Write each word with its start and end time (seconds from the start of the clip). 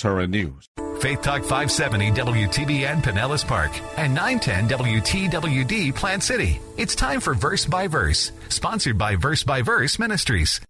Current 0.00 0.32
News. 0.32 0.68
Faith 1.00 1.22
Talk 1.22 1.42
570 1.42 2.10
WTBN 2.10 3.02
Pinellas 3.02 3.46
Park 3.46 3.70
and 3.96 4.12
910 4.12 4.68
WTWD 4.68 5.94
Plant 5.94 6.22
City. 6.22 6.60
It's 6.76 6.94
time 6.94 7.20
for 7.20 7.34
Verse 7.34 7.64
by 7.64 7.86
Verse, 7.86 8.32
sponsored 8.48 8.98
by 8.98 9.14
Verse 9.16 9.44
by 9.44 9.62
Verse 9.62 9.98
Ministries. 9.98 10.60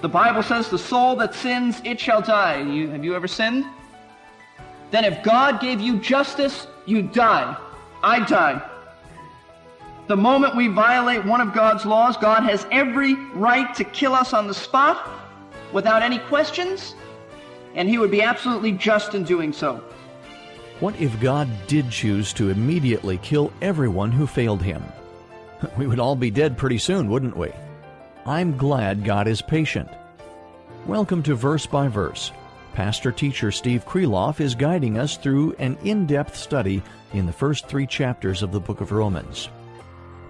The 0.00 0.08
Bible 0.08 0.42
says, 0.42 0.68
"The 0.70 0.78
soul 0.78 1.16
that 1.16 1.34
sins, 1.34 1.82
it 1.84 2.00
shall 2.00 2.22
die." 2.22 2.62
You, 2.62 2.88
have 2.88 3.04
you 3.04 3.14
ever 3.14 3.28
sinned? 3.28 3.66
Then, 4.90 5.04
if 5.04 5.22
God 5.22 5.60
gave 5.60 5.80
you 5.80 5.98
justice, 5.98 6.66
you 6.86 7.02
die. 7.02 7.56
I 8.02 8.20
die. 8.20 8.62
The 10.08 10.16
moment 10.16 10.56
we 10.56 10.68
violate 10.68 11.26
one 11.26 11.42
of 11.42 11.52
God's 11.52 11.84
laws, 11.84 12.16
God 12.16 12.42
has 12.44 12.66
every 12.72 13.12
right 13.34 13.74
to 13.74 13.84
kill 13.84 14.14
us 14.14 14.32
on 14.32 14.46
the 14.46 14.54
spot 14.54 15.06
without 15.70 16.00
any 16.00 16.18
questions, 16.18 16.94
and 17.74 17.86
He 17.90 17.98
would 17.98 18.10
be 18.10 18.22
absolutely 18.22 18.72
just 18.72 19.14
in 19.14 19.22
doing 19.24 19.52
so. 19.52 19.84
What 20.80 20.98
if 20.98 21.20
God 21.20 21.46
did 21.66 21.90
choose 21.90 22.32
to 22.34 22.48
immediately 22.48 23.18
kill 23.18 23.52
everyone 23.60 24.10
who 24.10 24.26
failed 24.26 24.62
Him? 24.62 24.82
We 25.76 25.86
would 25.86 26.00
all 26.00 26.16
be 26.16 26.30
dead 26.30 26.56
pretty 26.56 26.78
soon, 26.78 27.10
wouldn't 27.10 27.36
we? 27.36 27.52
I'm 28.24 28.56
glad 28.56 29.04
God 29.04 29.28
is 29.28 29.42
patient. 29.42 29.90
Welcome 30.86 31.22
to 31.24 31.34
Verse 31.34 31.66
by 31.66 31.88
Verse. 31.88 32.32
Pastor 32.72 33.12
teacher 33.12 33.52
Steve 33.52 33.84
Kreloff 33.84 34.40
is 34.40 34.54
guiding 34.54 34.96
us 34.96 35.18
through 35.18 35.54
an 35.58 35.76
in 35.84 36.06
depth 36.06 36.34
study 36.34 36.82
in 37.12 37.26
the 37.26 37.32
first 37.32 37.66
three 37.66 37.86
chapters 37.86 38.42
of 38.42 38.52
the 38.52 38.60
book 38.60 38.80
of 38.80 38.90
Romans. 38.90 39.50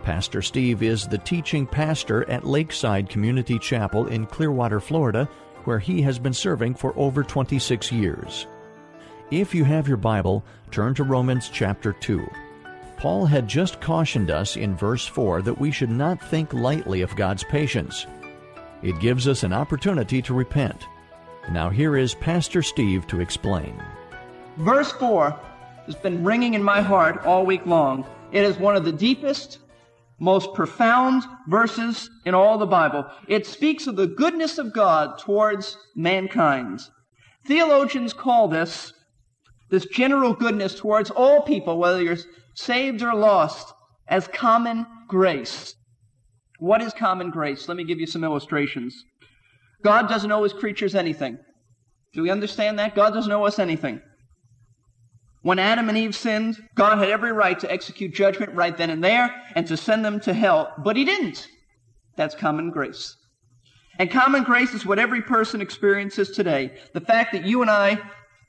Pastor 0.09 0.41
Steve 0.41 0.83
is 0.83 1.07
the 1.07 1.19
teaching 1.19 1.67
pastor 1.67 2.27
at 2.31 2.47
Lakeside 2.47 3.11
Community 3.11 3.59
Chapel 3.59 4.07
in 4.07 4.25
Clearwater, 4.25 4.81
Florida, 4.81 5.29
where 5.65 5.79
he 5.79 6.01
has 6.01 6.19
been 6.19 6.33
serving 6.33 6.77
for 6.77 6.95
over 6.97 7.23
26 7.23 7.93
years. 7.93 8.47
If 9.31 9.55
you 9.55 9.65
have 9.65 9.87
your 9.87 9.99
Bible, 9.99 10.43
turn 10.71 10.95
to 10.95 11.05
Romans 11.05 11.51
chapter 11.53 11.93
2. 11.93 12.27
Paul 12.97 13.27
had 13.27 13.47
just 13.47 13.83
cautioned 13.83 14.31
us 14.31 14.57
in 14.57 14.75
verse 14.75 15.07
4 15.07 15.43
that 15.43 15.61
we 15.61 15.71
should 15.71 15.91
not 15.91 16.23
think 16.31 16.55
lightly 16.55 17.03
of 17.03 17.15
God's 17.15 17.45
patience. 17.45 18.07
It 18.83 18.99
gives 19.01 19.29
us 19.29 19.43
an 19.43 19.53
opportunity 19.53 20.23
to 20.23 20.33
repent. 20.33 20.87
Now, 21.53 21.69
here 21.69 21.99
is 21.99 22.15
Pastor 22.15 22.63
Steve 22.63 23.07
to 23.09 23.21
explain. 23.21 23.79
Verse 24.57 24.91
4 24.91 25.39
has 25.85 25.97
been 25.97 26.25
ringing 26.25 26.55
in 26.55 26.63
my 26.63 26.81
heart 26.81 27.27
all 27.27 27.45
week 27.45 27.67
long. 27.67 28.07
It 28.33 28.45
is 28.45 28.57
one 28.57 28.75
of 28.75 28.87
the 28.87 28.93
deepest, 28.93 29.59
most 30.19 30.53
profound 30.55 31.23
verses 31.47 32.11
in 32.25 32.35
all 32.35 32.59
the 32.59 32.67
Bible. 32.67 33.07
It 33.29 33.47
speaks 33.47 33.87
of 33.87 33.97
the 33.97 34.07
goodness 34.07 34.59
of 34.59 34.73
God 34.73 35.19
towards 35.19 35.77
mankind. 35.95 36.81
Theologians 37.47 38.13
call 38.13 38.49
this, 38.49 38.93
this 39.71 39.87
general 39.87 40.33
goodness 40.33 40.75
towards 40.75 41.11
all 41.11 41.43
people, 41.43 41.79
whether 41.79 42.03
you're 42.03 42.19
saved 42.55 43.03
or 43.03 43.15
lost, 43.15 43.73
as 44.09 44.27
common 44.29 44.87
grace. 45.07 45.75
What 46.59 46.83
is 46.83 46.93
common 46.93 47.31
grace? 47.31 47.69
Let 47.69 47.77
me 47.77 47.85
give 47.85 48.01
you 48.01 48.07
some 48.07 48.25
illustrations. 48.25 49.05
God 49.85 50.09
doesn't 50.09 50.33
owe 50.33 50.43
his 50.43 50.53
creatures 50.53 50.95
anything. 50.95 51.39
Do 52.13 52.23
we 52.23 52.31
understand 52.31 52.79
that? 52.79 52.97
God 52.97 53.15
doesn't 53.15 53.31
owe 53.31 53.45
us 53.45 53.59
anything. 53.59 54.01
When 55.43 55.59
Adam 55.59 55.89
and 55.89 55.97
Eve 55.97 56.17
sinned, 56.17 56.57
God 56.75 56.99
had 56.99 57.11
every 57.11 57.33
right 57.33 57.59
to 57.61 57.71
execute 57.71 58.13
judgment 58.13 58.55
right 58.55 58.77
then 58.77 58.91
and 58.91 59.03
there 59.03 59.35
and 59.55 59.67
to 59.69 59.77
send 59.77 60.05
them 60.05 60.21
to 60.21 60.35
hell, 60.35 60.73
but 60.79 60.97
he 60.97 61.05
didn't. 61.05 61.47
That's 62.17 62.35
common 62.35 62.71
grace. 62.71 63.17
And 63.99 64.11
common 64.11 64.43
grace 64.45 64.75
is 64.75 64.87
what 64.87 64.99
every 64.99 65.23
person 65.23 65.61
experiences 65.61 66.31
today. 66.31 66.77
The 66.93 67.01
fact 67.01 67.33
that 67.33 67.45
you 67.45 67.63
and 67.63 67.71
I 67.71 68.01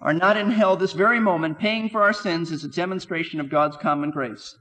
are 0.02 0.14
not 0.14 0.38
in 0.38 0.50
hell 0.50 0.78
this 0.78 0.94
very 0.94 1.20
moment, 1.20 1.60
paying 1.60 1.90
for 1.90 2.02
our 2.02 2.14
sins, 2.14 2.52
is 2.52 2.64
a 2.64 2.70
demonstration 2.70 3.40
of 3.40 3.50
God's 3.50 3.78
common 3.78 4.12
grace. 4.12 4.56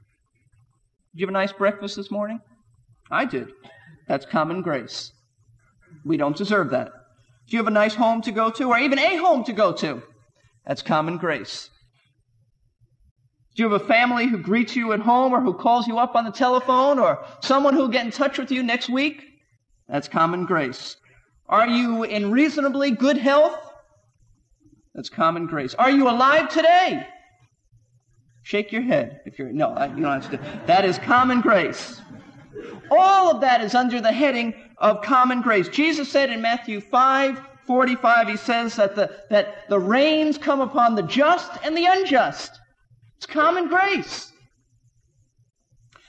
Did 1.13 1.21
you 1.21 1.25
have 1.27 1.29
a 1.29 1.33
nice 1.33 1.53
breakfast 1.53 1.95
this 1.95 2.11
morning? 2.11 2.39
I 3.09 3.25
did. 3.25 3.51
That's 4.07 4.25
common 4.25 4.61
grace. 4.61 5.11
We 6.05 6.17
don't 6.17 6.37
deserve 6.37 6.69
that. 6.71 6.91
Do 7.47 7.57
you 7.57 7.57
have 7.57 7.67
a 7.67 7.71
nice 7.71 7.95
home 7.95 8.21
to 8.23 8.31
go 8.31 8.51
to, 8.51 8.69
or 8.69 8.77
even 8.77 8.99
a 8.99 9.15
home 9.15 9.43
to 9.45 9.53
go 9.53 9.73
to? 9.73 10.03
That's 10.67 10.81
common 10.81 11.17
grace. 11.17 11.69
Do 13.55 13.63
you 13.63 13.69
have 13.69 13.81
a 13.81 13.85
family 13.85 14.27
who 14.27 14.37
greets 14.37 14.75
you 14.75 14.93
at 14.93 14.99
home, 14.99 15.33
or 15.33 15.41
who 15.41 15.53
calls 15.53 15.87
you 15.87 15.97
up 15.97 16.15
on 16.15 16.25
the 16.25 16.31
telephone, 16.31 16.99
or 16.99 17.25
someone 17.41 17.73
who 17.73 17.81
will 17.81 17.87
get 17.87 18.05
in 18.05 18.11
touch 18.11 18.37
with 18.37 18.51
you 18.51 18.63
next 18.63 18.89
week? 18.89 19.25
That's 19.87 20.07
common 20.07 20.45
grace. 20.45 20.97
Are 21.47 21.67
you 21.67 22.03
in 22.03 22.31
reasonably 22.31 22.91
good 22.91 23.17
health? 23.17 23.57
That's 24.93 25.09
common 25.09 25.47
grace. 25.47 25.73
Are 25.73 25.91
you 25.91 26.09
alive 26.09 26.49
today? 26.49 27.07
Shake 28.43 28.71
your 28.71 28.81
head 28.81 29.21
if 29.25 29.37
you're 29.37 29.51
no, 29.51 29.69
you 29.95 30.03
don't 30.03 30.21
have 30.21 30.31
to. 30.31 30.39
That 30.65 30.85
is 30.85 30.97
common 30.99 31.41
grace. 31.41 32.01
All 32.91 33.31
of 33.31 33.41
that 33.41 33.61
is 33.61 33.75
under 33.75 34.01
the 34.01 34.11
heading 34.11 34.53
of 34.77 35.01
common 35.01 35.41
grace. 35.41 35.67
Jesus 35.69 36.09
said 36.09 36.29
in 36.29 36.41
Matthew 36.41 36.81
5 36.81 37.41
45, 37.65 38.27
he 38.27 38.37
says 38.37 38.75
that 38.77 38.95
the, 38.95 39.15
that 39.29 39.69
the 39.69 39.79
rains 39.79 40.39
come 40.39 40.59
upon 40.59 40.95
the 40.95 41.03
just 41.03 41.51
and 41.63 41.77
the 41.77 41.85
unjust. 41.85 42.59
It's 43.19 43.25
common 43.25 43.67
grace. 43.67 44.31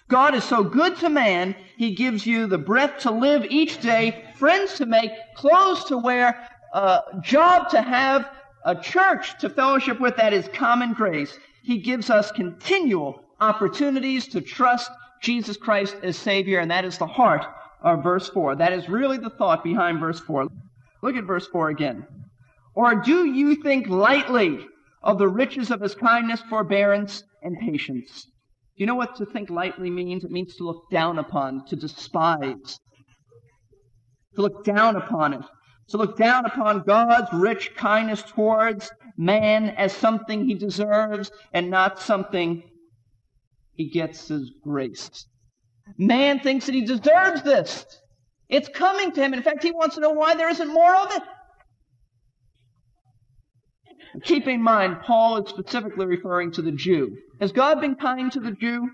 God 0.06 0.36
is 0.36 0.44
so 0.44 0.62
good 0.62 0.96
to 0.98 1.08
man, 1.08 1.56
he 1.76 1.92
gives 1.92 2.24
you 2.24 2.46
the 2.46 2.56
breath 2.56 3.00
to 3.00 3.10
live 3.10 3.44
each 3.50 3.80
day, 3.80 4.26
friends 4.36 4.74
to 4.74 4.86
make, 4.86 5.10
clothes 5.34 5.82
to 5.86 5.98
wear, 5.98 6.48
a 6.72 7.00
job 7.20 7.68
to 7.70 7.82
have, 7.82 8.30
a 8.64 8.76
church 8.76 9.40
to 9.40 9.50
fellowship 9.50 9.98
with. 9.98 10.14
That 10.16 10.32
is 10.32 10.48
common 10.54 10.92
grace. 10.92 11.36
He 11.64 11.78
gives 11.78 12.10
us 12.10 12.30
continual 12.30 13.24
opportunities 13.40 14.28
to 14.28 14.40
trust 14.40 14.92
Jesus 15.20 15.56
Christ 15.56 15.96
as 16.04 16.16
Savior, 16.16 16.60
and 16.60 16.70
that 16.70 16.84
is 16.84 16.96
the 16.96 17.08
heart 17.08 17.44
of 17.82 18.04
verse 18.04 18.28
4. 18.28 18.54
That 18.54 18.72
is 18.72 18.88
really 18.88 19.18
the 19.18 19.30
thought 19.30 19.64
behind 19.64 19.98
verse 19.98 20.20
4. 20.20 20.46
Look 21.02 21.16
at 21.16 21.24
verse 21.24 21.48
4 21.48 21.70
again. 21.70 22.06
Or 22.74 22.94
do 22.94 23.24
you 23.24 23.56
think 23.56 23.88
lightly 23.88 24.64
of 25.02 25.18
the 25.18 25.28
riches 25.28 25.70
of 25.70 25.80
his 25.80 25.94
kindness, 25.94 26.42
forbearance, 26.48 27.22
and 27.42 27.58
patience? 27.58 28.24
Do 28.24 28.82
you 28.82 28.86
know 28.86 28.94
what 28.94 29.16
to 29.16 29.26
think 29.26 29.50
lightly 29.50 29.90
means? 29.90 30.24
It 30.24 30.30
means 30.30 30.56
to 30.56 30.64
look 30.64 30.90
down 30.90 31.18
upon, 31.18 31.66
to 31.66 31.76
despise, 31.76 32.78
to 34.34 34.42
look 34.42 34.64
down 34.64 34.96
upon 34.96 35.34
it, 35.34 35.44
to 35.88 35.96
look 35.96 36.16
down 36.16 36.46
upon 36.46 36.84
God's 36.86 37.32
rich 37.32 37.74
kindness 37.76 38.22
towards 38.22 38.90
man 39.16 39.70
as 39.70 39.92
something 39.92 40.44
he 40.44 40.54
deserves 40.54 41.30
and 41.52 41.70
not 41.70 42.00
something 42.00 42.62
he 43.74 43.90
gets 43.90 44.30
as 44.30 44.50
grace. 44.62 45.26
Man 45.98 46.40
thinks 46.40 46.66
that 46.66 46.74
he 46.74 46.84
deserves 46.84 47.42
this. 47.42 47.84
It's 48.48 48.68
coming 48.68 49.12
to 49.12 49.22
him. 49.22 49.34
In 49.34 49.42
fact, 49.42 49.62
he 49.62 49.70
wants 49.70 49.94
to 49.96 50.00
know 50.00 50.10
why 50.10 50.34
there 50.34 50.50
isn't 50.50 50.72
more 50.72 50.94
of 50.94 51.12
it. 51.12 51.22
Keep 54.24 54.48
in 54.48 54.62
mind, 54.62 55.00
Paul 55.02 55.42
is 55.42 55.50
specifically 55.50 56.06
referring 56.06 56.50
to 56.52 56.62
the 56.62 56.72
Jew. 56.72 57.16
Has 57.40 57.52
God 57.52 57.80
been 57.80 57.94
kind 57.94 58.30
to 58.32 58.40
the 58.40 58.52
Jew? 58.52 58.90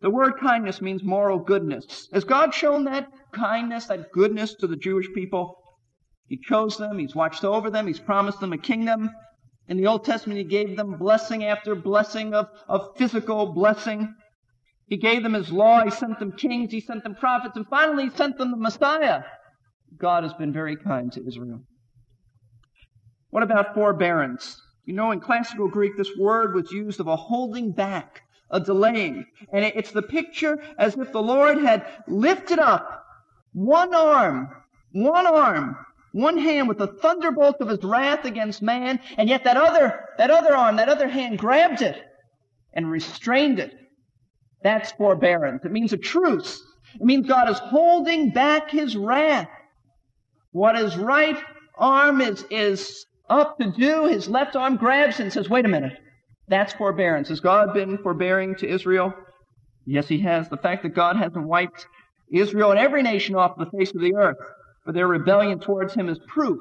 The 0.00 0.10
word 0.10 0.34
kindness 0.40 0.80
means 0.80 1.02
moral 1.02 1.38
goodness. 1.38 2.08
Has 2.12 2.24
God 2.24 2.54
shown 2.54 2.84
that 2.84 3.08
kindness, 3.32 3.86
that 3.86 4.12
goodness 4.12 4.54
to 4.54 4.66
the 4.66 4.76
Jewish 4.76 5.06
people? 5.14 5.56
He 6.28 6.38
chose 6.38 6.76
them, 6.76 6.98
He's 6.98 7.14
watched 7.14 7.44
over 7.44 7.70
them, 7.70 7.86
He's 7.86 8.00
promised 8.00 8.40
them 8.40 8.52
a 8.52 8.58
kingdom. 8.58 9.10
In 9.68 9.76
the 9.76 9.86
Old 9.86 10.04
Testament, 10.04 10.38
He 10.38 10.44
gave 10.44 10.76
them 10.76 10.98
blessing 10.98 11.44
after 11.44 11.74
blessing 11.74 12.34
of, 12.34 12.48
of 12.68 12.96
physical 12.96 13.52
blessing. 13.52 14.14
He 14.86 14.96
gave 14.96 15.22
them 15.22 15.34
His 15.34 15.52
law, 15.52 15.84
He 15.84 15.90
sent 15.90 16.18
them 16.18 16.32
kings, 16.32 16.72
He 16.72 16.80
sent 16.80 17.02
them 17.02 17.14
prophets, 17.14 17.56
and 17.56 17.66
finally 17.68 18.04
He 18.04 18.10
sent 18.10 18.38
them 18.38 18.50
the 18.50 18.56
Messiah. 18.56 19.22
God 19.98 20.22
has 20.22 20.32
been 20.34 20.52
very 20.52 20.76
kind 20.76 21.12
to 21.12 21.26
Israel. 21.26 21.62
What 23.32 23.42
about 23.42 23.74
forbearance? 23.74 24.60
You 24.84 24.92
know, 24.92 25.10
in 25.10 25.18
classical 25.18 25.66
Greek, 25.66 25.96
this 25.96 26.14
word 26.18 26.54
was 26.54 26.70
used 26.70 27.00
of 27.00 27.06
a 27.06 27.16
holding 27.16 27.72
back 27.72 28.20
a 28.50 28.60
delaying. 28.60 29.24
And 29.54 29.64
it's 29.64 29.90
the 29.90 30.02
picture 30.02 30.62
as 30.78 30.98
if 30.98 31.12
the 31.12 31.22
Lord 31.22 31.56
had 31.56 31.86
lifted 32.06 32.58
up 32.58 33.06
one 33.54 33.94
arm, 33.94 34.50
one 34.92 35.26
arm, 35.26 35.78
one 36.12 36.36
hand 36.36 36.68
with 36.68 36.76
the 36.76 36.88
thunderbolt 36.88 37.56
of 37.60 37.68
his 37.68 37.82
wrath 37.82 38.26
against 38.26 38.60
man, 38.60 39.00
and 39.16 39.30
yet 39.30 39.44
that 39.44 39.56
other, 39.56 40.00
that 40.18 40.30
other 40.30 40.54
arm, 40.54 40.76
that 40.76 40.90
other 40.90 41.08
hand 41.08 41.38
grabbed 41.38 41.80
it 41.80 41.96
and 42.74 42.90
restrained 42.90 43.58
it. 43.58 43.72
That's 44.62 44.92
forbearance. 44.92 45.64
It 45.64 45.72
means 45.72 45.94
a 45.94 45.96
truce. 45.96 46.62
It 46.96 47.00
means 47.00 47.26
God 47.26 47.48
is 47.48 47.58
holding 47.58 48.28
back 48.28 48.70
his 48.70 48.94
wrath. 48.94 49.48
What 50.50 50.76
his 50.76 50.98
right 50.98 51.42
arm 51.78 52.20
is, 52.20 52.44
is 52.50 53.06
up 53.28 53.58
to 53.58 53.70
do, 53.70 54.06
his 54.06 54.28
left 54.28 54.56
arm 54.56 54.76
grabs 54.76 55.20
and 55.20 55.32
says, 55.32 55.48
wait 55.48 55.64
a 55.64 55.68
minute. 55.68 55.98
That's 56.48 56.72
forbearance. 56.72 57.28
Has 57.28 57.40
God 57.40 57.72
been 57.72 57.98
forbearing 57.98 58.54
to 58.56 58.68
Israel? 58.68 59.14
Yes, 59.86 60.08
he 60.08 60.18
has. 60.20 60.48
The 60.48 60.56
fact 60.56 60.82
that 60.82 60.94
God 60.94 61.16
hasn't 61.16 61.46
wiped 61.46 61.86
Israel 62.32 62.70
and 62.70 62.80
every 62.80 63.02
nation 63.02 63.34
off 63.34 63.56
the 63.56 63.70
face 63.76 63.94
of 63.94 64.00
the 64.00 64.14
earth 64.14 64.38
for 64.84 64.92
their 64.92 65.06
rebellion 65.06 65.60
towards 65.60 65.94
him 65.94 66.08
is 66.08 66.18
proof 66.28 66.60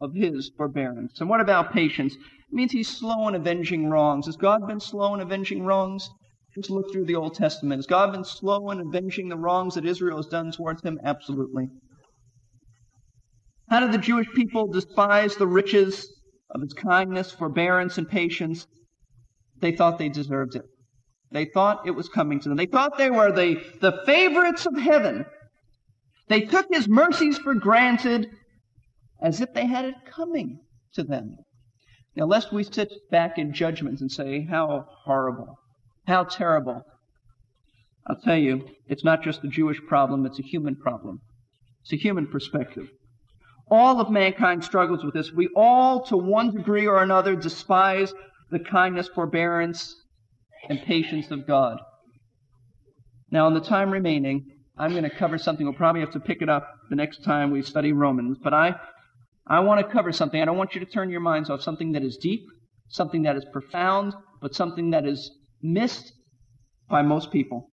of 0.00 0.14
his 0.14 0.50
forbearance. 0.56 1.20
And 1.20 1.28
what 1.28 1.40
about 1.40 1.72
patience? 1.72 2.14
It 2.14 2.54
means 2.54 2.72
he's 2.72 2.88
slow 2.88 3.28
in 3.28 3.34
avenging 3.34 3.88
wrongs. 3.88 4.26
Has 4.26 4.36
God 4.36 4.66
been 4.66 4.80
slow 4.80 5.14
in 5.14 5.20
avenging 5.20 5.64
wrongs? 5.64 6.08
Just 6.54 6.70
look 6.70 6.92
through 6.92 7.06
the 7.06 7.16
Old 7.16 7.34
Testament. 7.34 7.78
Has 7.78 7.86
God 7.86 8.12
been 8.12 8.24
slow 8.24 8.70
in 8.70 8.80
avenging 8.80 9.28
the 9.28 9.36
wrongs 9.36 9.74
that 9.74 9.86
Israel 9.86 10.18
has 10.18 10.26
done 10.26 10.52
towards 10.52 10.82
him? 10.82 10.98
Absolutely. 11.04 11.68
How 13.68 13.80
did 13.80 13.92
the 13.92 13.98
Jewish 13.98 14.28
people 14.34 14.68
despise 14.68 15.36
the 15.36 15.46
riches 15.46 16.08
of 16.50 16.60
his 16.60 16.72
kindness, 16.72 17.32
forbearance, 17.32 17.98
and 17.98 18.08
patience? 18.08 18.66
They 19.60 19.72
thought 19.72 19.98
they 19.98 20.08
deserved 20.08 20.54
it. 20.54 20.62
They 21.32 21.46
thought 21.46 21.86
it 21.86 21.92
was 21.92 22.08
coming 22.08 22.38
to 22.40 22.48
them. 22.48 22.56
They 22.56 22.66
thought 22.66 22.96
they 22.96 23.10
were 23.10 23.32
the, 23.32 23.60
the 23.80 24.02
favorites 24.06 24.66
of 24.66 24.76
heaven. 24.76 25.26
They 26.28 26.42
took 26.42 26.66
his 26.70 26.88
mercies 26.88 27.38
for 27.38 27.54
granted 27.54 28.28
as 29.20 29.40
if 29.40 29.52
they 29.52 29.66
had 29.66 29.84
it 29.84 29.94
coming 30.08 30.60
to 30.94 31.02
them. 31.02 31.36
Now, 32.14 32.26
lest 32.26 32.52
we 32.52 32.64
sit 32.64 32.92
back 33.10 33.38
in 33.38 33.52
judgment 33.52 34.00
and 34.00 34.10
say, 34.10 34.46
how 34.48 34.86
horrible, 35.04 35.58
how 36.06 36.24
terrible. 36.24 36.82
I'll 38.06 38.20
tell 38.20 38.36
you, 38.36 38.68
it's 38.86 39.04
not 39.04 39.22
just 39.22 39.44
a 39.44 39.48
Jewish 39.48 39.80
problem, 39.88 40.24
it's 40.24 40.38
a 40.38 40.42
human 40.42 40.76
problem. 40.76 41.18
It's 41.82 41.92
a 41.92 41.96
human 41.96 42.26
perspective. 42.28 42.88
All 43.68 44.00
of 44.00 44.10
mankind 44.10 44.64
struggles 44.64 45.04
with 45.04 45.14
this. 45.14 45.32
We 45.32 45.48
all, 45.56 46.04
to 46.06 46.16
one 46.16 46.54
degree 46.54 46.86
or 46.86 47.02
another, 47.02 47.34
despise 47.34 48.14
the 48.50 48.60
kindness, 48.60 49.08
forbearance, 49.08 49.94
and 50.68 50.80
patience 50.82 51.30
of 51.30 51.46
God. 51.46 51.78
Now, 53.30 53.48
in 53.48 53.54
the 53.54 53.60
time 53.60 53.90
remaining, 53.90 54.46
I'm 54.78 54.92
going 54.92 55.02
to 55.02 55.10
cover 55.10 55.36
something. 55.36 55.66
We'll 55.66 55.74
probably 55.74 56.00
have 56.00 56.12
to 56.12 56.20
pick 56.20 56.42
it 56.42 56.48
up 56.48 56.68
the 56.90 56.96
next 56.96 57.24
time 57.24 57.50
we 57.50 57.62
study 57.62 57.92
Romans. 57.92 58.38
But 58.42 58.54
I, 58.54 58.76
I 59.46 59.60
want 59.60 59.84
to 59.84 59.92
cover 59.92 60.12
something. 60.12 60.40
I 60.40 60.44
don't 60.44 60.58
want 60.58 60.74
you 60.74 60.80
to 60.80 60.86
turn 60.86 61.10
your 61.10 61.20
minds 61.20 61.50
off 61.50 61.62
something 61.62 61.92
that 61.92 62.02
is 62.02 62.16
deep, 62.16 62.44
something 62.88 63.22
that 63.22 63.36
is 63.36 63.44
profound, 63.52 64.14
but 64.40 64.54
something 64.54 64.90
that 64.90 65.06
is 65.06 65.30
missed 65.62 66.12
by 66.88 67.02
most 67.02 67.32
people. 67.32 67.70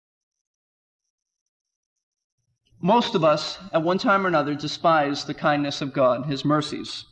Most 2.83 3.13
of 3.13 3.23
us, 3.23 3.59
at 3.73 3.83
one 3.83 3.99
time 3.99 4.25
or 4.25 4.27
another, 4.27 4.55
despise 4.55 5.23
the 5.23 5.35
kindness 5.35 5.81
of 5.81 5.93
God, 5.93 6.25
His 6.25 6.43
mercies. 6.43 7.05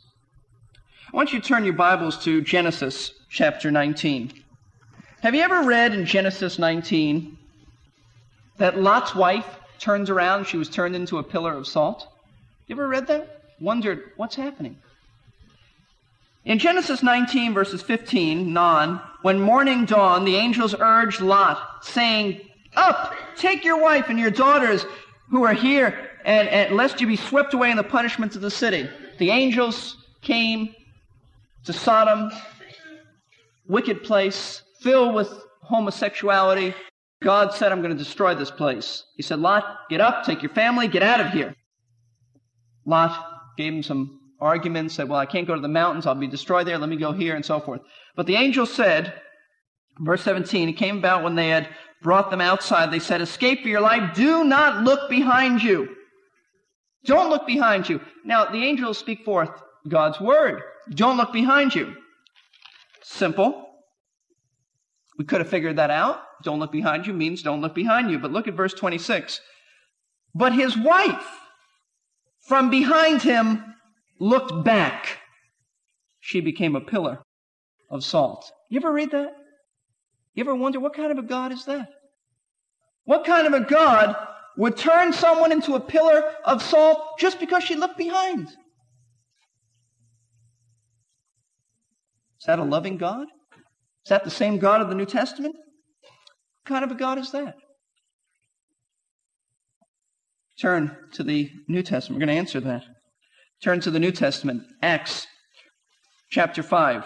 I 1.12 1.16
want 1.16 1.32
you 1.32 1.40
to 1.40 1.46
turn 1.46 1.64
your 1.64 1.74
Bibles 1.74 2.18
to 2.24 2.40
Genesis 2.40 3.12
chapter 3.28 3.70
19. 3.70 4.32
Have 5.22 5.32
you 5.32 5.42
ever 5.42 5.62
read 5.62 5.94
in 5.94 6.06
Genesis 6.06 6.58
19 6.58 7.38
that 8.58 8.80
Lot's 8.80 9.14
wife 9.14 9.46
turns 9.78 10.10
around, 10.10 10.46
she 10.46 10.56
was 10.56 10.68
turned 10.68 10.96
into 10.96 11.18
a 11.18 11.22
pillar 11.22 11.54
of 11.54 11.68
salt? 11.68 12.08
You 12.66 12.74
ever 12.74 12.88
read 12.88 13.06
that? 13.06 13.42
Wondered, 13.60 14.10
what's 14.16 14.34
happening? 14.34 14.76
In 16.44 16.58
Genesis 16.58 17.00
19, 17.00 17.54
verses 17.54 17.80
15, 17.80 18.52
non, 18.52 19.00
when 19.22 19.38
morning 19.38 19.84
dawned, 19.84 20.26
the 20.26 20.36
angels 20.36 20.74
urged 20.80 21.20
Lot, 21.20 21.84
saying, 21.84 22.40
Up, 22.74 23.14
take 23.36 23.64
your 23.64 23.80
wife 23.80 24.08
and 24.08 24.18
your 24.18 24.32
daughters 24.32 24.84
who 25.30 25.44
are 25.44 25.54
here, 25.54 26.10
and, 26.24 26.48
and 26.48 26.76
lest 26.76 27.00
you 27.00 27.06
be 27.06 27.16
swept 27.16 27.54
away 27.54 27.70
in 27.70 27.76
the 27.76 27.84
punishments 27.84 28.36
of 28.36 28.42
the 28.42 28.50
city. 28.50 28.88
The 29.18 29.30
angels 29.30 29.96
came 30.22 30.74
to 31.64 31.72
Sodom, 31.72 32.30
wicked 33.68 34.02
place, 34.02 34.62
filled 34.80 35.14
with 35.14 35.32
homosexuality. 35.62 36.74
God 37.22 37.54
said, 37.54 37.70
I'm 37.70 37.80
going 37.80 37.96
to 37.96 38.02
destroy 38.02 38.34
this 38.34 38.50
place. 38.50 39.04
He 39.16 39.22
said, 39.22 39.38
Lot, 39.40 39.88
get 39.88 40.00
up, 40.00 40.24
take 40.24 40.42
your 40.42 40.52
family, 40.52 40.88
get 40.88 41.02
out 41.02 41.20
of 41.20 41.28
here. 41.28 41.54
Lot 42.86 43.16
gave 43.56 43.72
him 43.72 43.82
some 43.82 44.20
arguments, 44.40 44.94
said, 44.94 45.08
Well, 45.08 45.20
I 45.20 45.26
can't 45.26 45.46
go 45.46 45.54
to 45.54 45.60
the 45.60 45.68
mountains, 45.68 46.06
I'll 46.06 46.14
be 46.14 46.26
destroyed 46.26 46.66
there, 46.66 46.78
let 46.78 46.88
me 46.88 46.96
go 46.96 47.12
here, 47.12 47.36
and 47.36 47.44
so 47.44 47.60
forth. 47.60 47.82
But 48.16 48.26
the 48.26 48.36
angel 48.36 48.66
said, 48.66 49.12
verse 49.98 50.22
17, 50.22 50.70
it 50.70 50.72
came 50.74 50.98
about 50.98 51.22
when 51.22 51.34
they 51.34 51.48
had 51.48 51.68
brought 52.02 52.30
them 52.30 52.40
outside. 52.40 52.90
They 52.90 52.98
said, 52.98 53.20
Escape 53.20 53.62
for 53.62 53.68
your 53.68 53.80
life. 53.80 54.14
Do 54.14 54.44
not 54.44 54.84
look 54.84 55.10
behind 55.10 55.62
you. 55.62 55.96
Don't 57.04 57.30
look 57.30 57.46
behind 57.46 57.88
you. 57.88 58.00
Now, 58.24 58.44
the 58.44 58.64
angels 58.64 58.98
speak 58.98 59.24
forth 59.24 59.50
God's 59.88 60.20
word. 60.20 60.62
Don't 60.90 61.16
look 61.16 61.32
behind 61.32 61.74
you. 61.74 61.94
Simple. 63.02 63.66
We 65.18 65.24
could 65.24 65.40
have 65.40 65.48
figured 65.48 65.76
that 65.76 65.90
out. 65.90 66.22
Don't 66.42 66.58
look 66.58 66.72
behind 66.72 67.06
you 67.06 67.12
means 67.12 67.42
don't 67.42 67.60
look 67.60 67.74
behind 67.74 68.10
you. 68.10 68.18
But 68.18 68.32
look 68.32 68.48
at 68.48 68.54
verse 68.54 68.72
26. 68.72 69.40
But 70.34 70.52
his 70.52 70.76
wife 70.76 71.26
from 72.40 72.70
behind 72.70 73.22
him 73.22 73.64
looked 74.18 74.64
back. 74.64 75.18
She 76.20 76.40
became 76.40 76.76
a 76.76 76.80
pillar 76.80 77.22
of 77.90 78.04
salt. 78.04 78.50
You 78.68 78.78
ever 78.78 78.92
read 78.92 79.10
that? 79.10 79.34
You 80.34 80.44
ever 80.44 80.54
wonder 80.54 80.80
what 80.80 80.94
kind 80.94 81.12
of 81.12 81.18
a 81.18 81.26
God 81.26 81.52
is 81.52 81.64
that? 81.64 81.88
What 83.04 83.24
kind 83.24 83.46
of 83.46 83.52
a 83.54 83.64
God 83.64 84.16
would 84.56 84.76
turn 84.76 85.12
someone 85.12 85.52
into 85.52 85.74
a 85.74 85.80
pillar 85.80 86.22
of 86.44 86.62
salt 86.62 87.18
just 87.18 87.40
because 87.40 87.64
she 87.64 87.74
looked 87.74 87.98
behind? 87.98 88.48
Is 92.40 92.46
that 92.46 92.58
a 92.58 92.64
loving 92.64 92.96
God? 92.96 93.26
Is 94.04 94.10
that 94.10 94.24
the 94.24 94.30
same 94.30 94.58
God 94.58 94.80
of 94.80 94.88
the 94.88 94.94
New 94.94 95.06
Testament? 95.06 95.54
What 95.54 96.64
kind 96.64 96.84
of 96.84 96.90
a 96.90 96.94
God 96.94 97.18
is 97.18 97.32
that? 97.32 97.56
Turn 100.60 100.96
to 101.12 101.22
the 101.22 101.50
New 101.68 101.82
Testament. 101.82 102.18
We're 102.18 102.26
going 102.26 102.36
to 102.36 102.40
answer 102.40 102.60
that. 102.60 102.84
Turn 103.62 103.80
to 103.80 103.90
the 103.90 103.98
New 103.98 104.12
Testament, 104.12 104.62
Acts 104.82 105.26
chapter 106.30 106.62
5. 106.62 107.04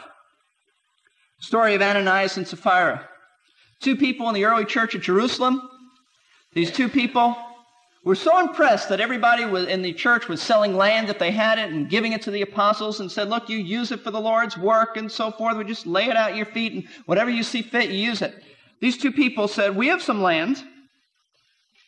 Story 1.40 1.74
of 1.74 1.82
Ananias 1.82 2.36
and 2.36 2.46
Sapphira. 2.46 3.08
Two 3.84 3.96
people 3.96 4.30
in 4.30 4.34
the 4.34 4.46
early 4.46 4.64
church 4.64 4.94
at 4.94 5.02
Jerusalem. 5.02 5.60
These 6.54 6.70
two 6.70 6.88
people 6.88 7.36
were 8.02 8.14
so 8.14 8.40
impressed 8.40 8.88
that 8.88 8.98
everybody 8.98 9.42
in 9.42 9.82
the 9.82 9.92
church 9.92 10.26
was 10.26 10.40
selling 10.40 10.74
land 10.74 11.10
if 11.10 11.18
they 11.18 11.30
had 11.30 11.58
it 11.58 11.70
and 11.70 11.90
giving 11.90 12.14
it 12.14 12.22
to 12.22 12.30
the 12.30 12.40
apostles 12.40 13.00
and 13.00 13.12
said, 13.12 13.28
look, 13.28 13.50
you 13.50 13.58
use 13.58 13.92
it 13.92 14.00
for 14.00 14.10
the 14.10 14.18
Lord's 14.18 14.56
work 14.56 14.96
and 14.96 15.12
so 15.12 15.30
forth. 15.30 15.58
We 15.58 15.64
just 15.64 15.86
lay 15.86 16.06
it 16.06 16.16
out 16.16 16.30
at 16.30 16.36
your 16.36 16.46
feet 16.46 16.72
and 16.72 16.88
whatever 17.04 17.28
you 17.28 17.42
see 17.42 17.60
fit, 17.60 17.90
you 17.90 17.98
use 17.98 18.22
it. 18.22 18.42
These 18.80 18.96
two 18.96 19.12
people 19.12 19.48
said, 19.48 19.76
we 19.76 19.88
have 19.88 20.00
some 20.00 20.22
land. 20.22 20.64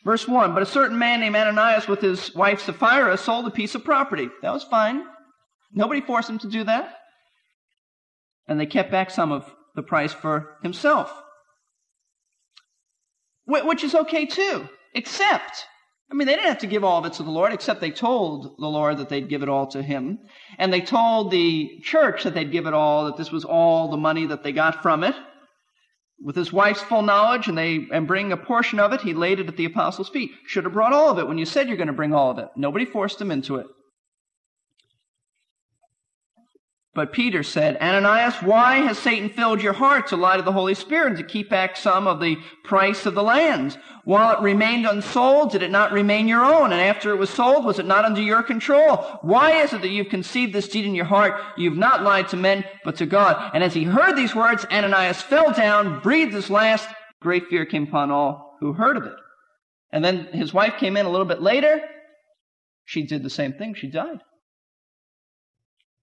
Verse 0.05 0.27
1, 0.27 0.53
but 0.53 0.61
a 0.61 0.67
certain 0.67 0.99
man 0.99 1.21
named 1.21 1.35
Ananias 1.35 1.87
with 1.87 2.01
his 2.01 2.33
wife 2.35 2.61
Sapphira 2.61 3.17
sold 3.17 3.47
a 3.47 3.51
piece 3.51 3.73
of 3.73 3.83
property. 3.83 4.29
That 4.43 4.53
was 4.53 4.63
fine. 4.63 5.03
Nobody 5.73 6.01
forced 6.01 6.29
him 6.29 6.37
to 6.39 6.47
do 6.47 6.63
that. 6.65 6.95
And 8.47 8.59
they 8.59 8.67
kept 8.67 8.91
back 8.91 9.09
some 9.09 9.31
of 9.31 9.51
the 9.73 9.81
price 9.81 10.13
for 10.13 10.57
himself 10.61 11.11
which 13.47 13.83
is 13.83 13.95
okay 13.95 14.25
too, 14.25 14.67
except, 14.93 15.65
I 16.11 16.15
mean, 16.15 16.27
they 16.27 16.35
didn't 16.35 16.49
have 16.49 16.59
to 16.59 16.67
give 16.67 16.83
all 16.83 16.99
of 16.99 17.05
it 17.05 17.13
to 17.13 17.23
the 17.23 17.31
Lord, 17.31 17.53
except 17.53 17.81
they 17.81 17.91
told 17.91 18.57
the 18.59 18.67
Lord 18.67 18.97
that 18.97 19.09
they'd 19.09 19.29
give 19.29 19.41
it 19.41 19.49
all 19.49 19.67
to 19.67 19.81
Him. 19.81 20.19
And 20.57 20.71
they 20.71 20.81
told 20.81 21.31
the 21.31 21.79
church 21.83 22.23
that 22.23 22.33
they'd 22.33 22.51
give 22.51 22.67
it 22.67 22.73
all, 22.73 23.05
that 23.05 23.17
this 23.17 23.31
was 23.31 23.45
all 23.45 23.89
the 23.89 23.97
money 23.97 24.25
that 24.27 24.43
they 24.43 24.51
got 24.51 24.81
from 24.81 25.03
it. 25.03 25.15
With 26.19 26.35
his 26.35 26.51
wife's 26.51 26.81
full 26.81 27.03
knowledge, 27.03 27.47
and 27.47 27.57
they 27.57 27.87
and 27.91 28.07
bring 28.07 28.31
a 28.31 28.37
portion 28.37 28.79
of 28.79 28.91
it, 28.91 29.01
he 29.01 29.13
laid 29.13 29.39
it 29.39 29.47
at 29.47 29.55
the 29.55 29.65
apostles' 29.65 30.09
feet. 30.09 30.31
Should 30.47 30.63
have 30.63 30.73
brought 30.73 30.91
all 30.93 31.09
of 31.09 31.19
it 31.19 31.27
when 31.27 31.37
you 31.37 31.45
said 31.45 31.67
you're 31.67 31.77
going 31.77 31.87
to 31.87 31.93
bring 31.93 32.13
all 32.13 32.31
of 32.31 32.39
it. 32.39 32.47
Nobody 32.55 32.85
forced 32.85 33.21
him 33.21 33.29
into 33.31 33.57
it. 33.57 33.67
But 36.97 37.13
Peter 37.13 37.43
said, 37.43 37.77
Ananias, 37.77 38.41
why 38.41 38.77
has 38.77 38.97
Satan 38.97 39.29
filled 39.29 39.61
your 39.61 39.73
heart 39.73 40.07
to 40.07 40.17
lie 40.17 40.35
to 40.35 40.41
the 40.41 40.51
Holy 40.51 40.73
Spirit 40.73 41.09
and 41.09 41.17
to 41.17 41.23
keep 41.23 41.47
back 41.47 41.77
some 41.77 42.07
of 42.07 42.19
the 42.19 42.37
price 42.63 43.05
of 43.05 43.13
the 43.13 43.21
lands? 43.21 43.77
While 44.03 44.35
it 44.35 44.41
remained 44.41 44.87
unsold, 44.87 45.51
did 45.51 45.61
it 45.61 45.69
not 45.69 45.91
remain 45.91 46.27
your 46.27 46.43
own? 46.43 46.71
And 46.71 46.81
after 46.81 47.11
it 47.11 47.19
was 47.19 47.29
sold, 47.29 47.65
was 47.65 47.77
it 47.77 47.85
not 47.85 48.03
under 48.03 48.19
your 48.19 48.41
control? 48.41 48.97
Why 49.21 49.61
is 49.61 49.73
it 49.73 49.83
that 49.83 49.89
you've 49.89 50.09
conceived 50.09 50.53
this 50.53 50.69
deed 50.69 50.85
in 50.85 50.95
your 50.95 51.05
heart? 51.05 51.39
You've 51.55 51.77
not 51.77 52.01
lied 52.01 52.29
to 52.29 52.35
men, 52.35 52.65
but 52.83 52.95
to 52.95 53.05
God. 53.05 53.51
And 53.53 53.63
as 53.63 53.75
he 53.75 53.83
heard 53.83 54.15
these 54.15 54.33
words, 54.33 54.65
Ananias 54.71 55.21
fell 55.21 55.53
down, 55.53 55.99
breathed 55.99 56.33
his 56.33 56.49
last, 56.49 56.89
Great 57.21 57.45
fear 57.47 57.67
came 57.67 57.83
upon 57.83 58.09
all 58.09 58.57
who 58.59 58.73
heard 58.73 58.97
of 58.97 59.03
it. 59.03 59.17
And 59.91 60.03
then 60.03 60.29
his 60.33 60.51
wife 60.51 60.77
came 60.79 60.97
in 60.97 61.05
a 61.05 61.11
little 61.11 61.27
bit 61.27 61.43
later. 61.43 61.79
She 62.85 63.05
did 63.05 63.21
the 63.21 63.29
same 63.29 63.53
thing. 63.53 63.75
She 63.75 63.85
died. 63.85 64.17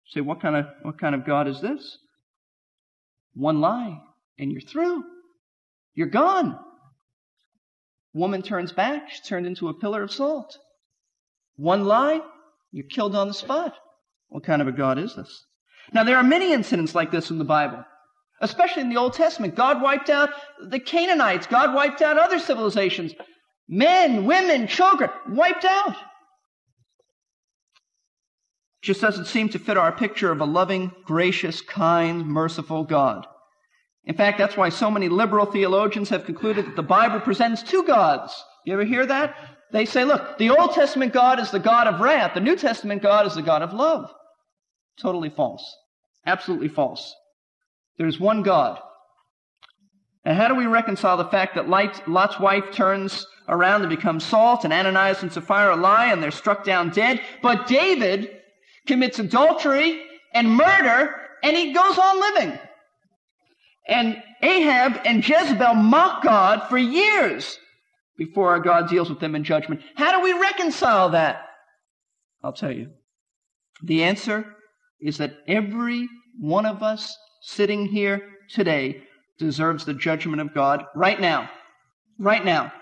Say, 0.09 0.21
what 0.21 0.41
kind 0.41 0.57
of, 0.57 0.67
what 0.83 0.99
kind 0.99 1.15
of 1.15 1.25
God 1.25 1.49
is 1.49 1.61
this? 1.61 1.99
One 3.35 3.61
lie 3.61 4.01
and 4.39 4.53
you're 4.53 4.61
through. 4.61 5.05
You're 5.95 6.09
gone. 6.09 6.59
Woman 8.13 8.43
turns 8.43 8.73
back. 8.73 9.11
She's 9.11 9.27
turned 9.27 9.47
into 9.47 9.69
a 9.69 9.75
pillar 9.75 10.03
of 10.03 10.13
salt. 10.13 10.57
One 11.57 11.85
lie, 11.85 12.21
you're 12.73 12.87
killed 12.87 13.15
on 13.15 13.29
the 13.29 13.35
spot. 13.35 13.75
What 14.29 14.45
kind 14.45 14.63
of 14.63 14.69
a 14.69 14.73
God 14.73 14.99
is 14.99 15.15
this? 15.15 15.45
Now, 15.93 16.05
there 16.05 16.17
are 16.17 16.23
many 16.23 16.53
incidents 16.53 16.95
like 16.95 17.11
this 17.11 17.31
in 17.31 17.39
the 17.39 17.45
Bible, 17.45 17.85
especially 18.41 18.83
in 18.83 18.89
the 18.89 18.97
Old 18.97 19.13
Testament. 19.13 19.55
God 19.55 19.83
wiped 19.83 20.11
out 20.11 20.31
the 20.69 20.81
Canaanites. 20.81 21.47
God 21.47 21.75
wiped 21.75 22.03
out 22.03 22.19
other 22.19 22.39
civilizations. 22.39 23.15
Men, 23.69 24.25
women, 24.25 24.67
children, 24.67 25.11
wiped 25.29 25.65
out. 25.65 25.95
Just 28.85 29.01
doesn't 29.01 29.29
seem 29.29 29.49
to 29.49 29.59
fit 29.59 29.79
our 29.79 29.93
picture 29.93 30.31
of 30.31 30.43
a 30.43 30.45
loving, 30.45 30.93
gracious, 31.07 31.63
kind, 31.63 32.27
merciful 32.27 32.85
God. 32.85 33.27
In 34.05 34.15
fact, 34.15 34.37
that's 34.37 34.59
why 34.59 34.69
so 34.69 34.91
many 34.91 35.09
liberal 35.09 35.47
theologians 35.47 36.11
have 36.11 36.27
concluded 36.27 36.67
that 36.67 36.77
the 36.77 36.83
Bible 36.83 37.19
presents 37.19 37.63
two 37.63 37.83
gods. 37.85 38.45
You 38.67 38.75
ever 38.75 38.85
hear 38.85 39.07
that? 39.07 39.37
They 39.73 39.87
say, 39.87 40.05
look, 40.05 40.37
the 40.37 40.51
Old 40.51 40.75
Testament 40.75 41.15
God 41.15 41.41
is 41.41 41.51
the 41.51 41.59
God 41.59 41.87
of 41.87 42.01
wrath. 42.01 42.35
The 42.35 42.41
New 42.41 42.57
Testament 42.57 43.01
God 43.01 43.27
is 43.27 43.35
the 43.35 43.41
God 43.41 43.63
of 43.63 43.73
love. 43.73 44.13
Totally 45.01 45.31
false. 45.31 45.65
Absolutely 46.27 46.69
false. 46.69 47.15
There's 47.97 48.21
one 48.21 48.43
God. 48.43 48.79
And 50.27 50.37
how 50.37 50.49
do 50.49 50.57
we 50.57 50.67
reconcile 50.67 51.17
the 51.17 51.31
fact 51.31 51.55
that 51.55 51.71
Lot's 51.71 52.39
wife 52.39 52.71
turns 52.71 53.27
around 53.49 53.81
and 53.81 53.89
becomes 53.89 54.25
salt 54.25 54.65
and 54.65 54.75
Ananias 54.75 55.23
and 55.23 55.33
Sapphira 55.33 55.75
lie 55.75 56.13
and 56.13 56.23
they're 56.23 56.31
struck 56.31 56.65
down 56.65 56.91
dead, 56.91 57.23
but 57.41 57.67
David 57.67 58.43
commits 58.87 59.19
adultery 59.19 60.03
and 60.33 60.57
murder 60.57 61.15
and 61.43 61.57
he 61.57 61.73
goes 61.73 61.99
on 61.99 62.21
living? 62.21 62.59
And 63.87 64.23
Ahab 64.43 65.01
and 65.05 65.27
Jezebel 65.27 65.75
mock 65.75 66.23
God 66.23 66.69
for 66.69 66.79
years 66.79 67.59
before 68.17 68.59
God 68.61 68.89
deals 68.89 69.11
with 69.11 69.21
them 69.21 69.35
in 69.35 69.45
judgment. 69.45 69.83
How 69.97 70.17
do 70.17 70.23
we 70.23 70.33
reconcile 70.33 71.11
that? 71.11 71.43
I'll 72.43 72.53
tell 72.53 72.73
you. 72.73 72.91
The 73.83 74.05
answer 74.05 74.47
is 75.01 75.19
that 75.19 75.37
every 75.47 76.09
one 76.39 76.67
of 76.67 76.83
us 76.83 77.17
sitting 77.43 77.87
here 77.87 78.23
today 78.51 79.03
deserves 79.39 79.85
the 79.85 79.95
judgment 79.95 80.41
of 80.41 80.55
God 80.55 80.85
right 80.95 81.21
now. 81.21 81.51
Right 82.19 82.45
now. 82.45 82.73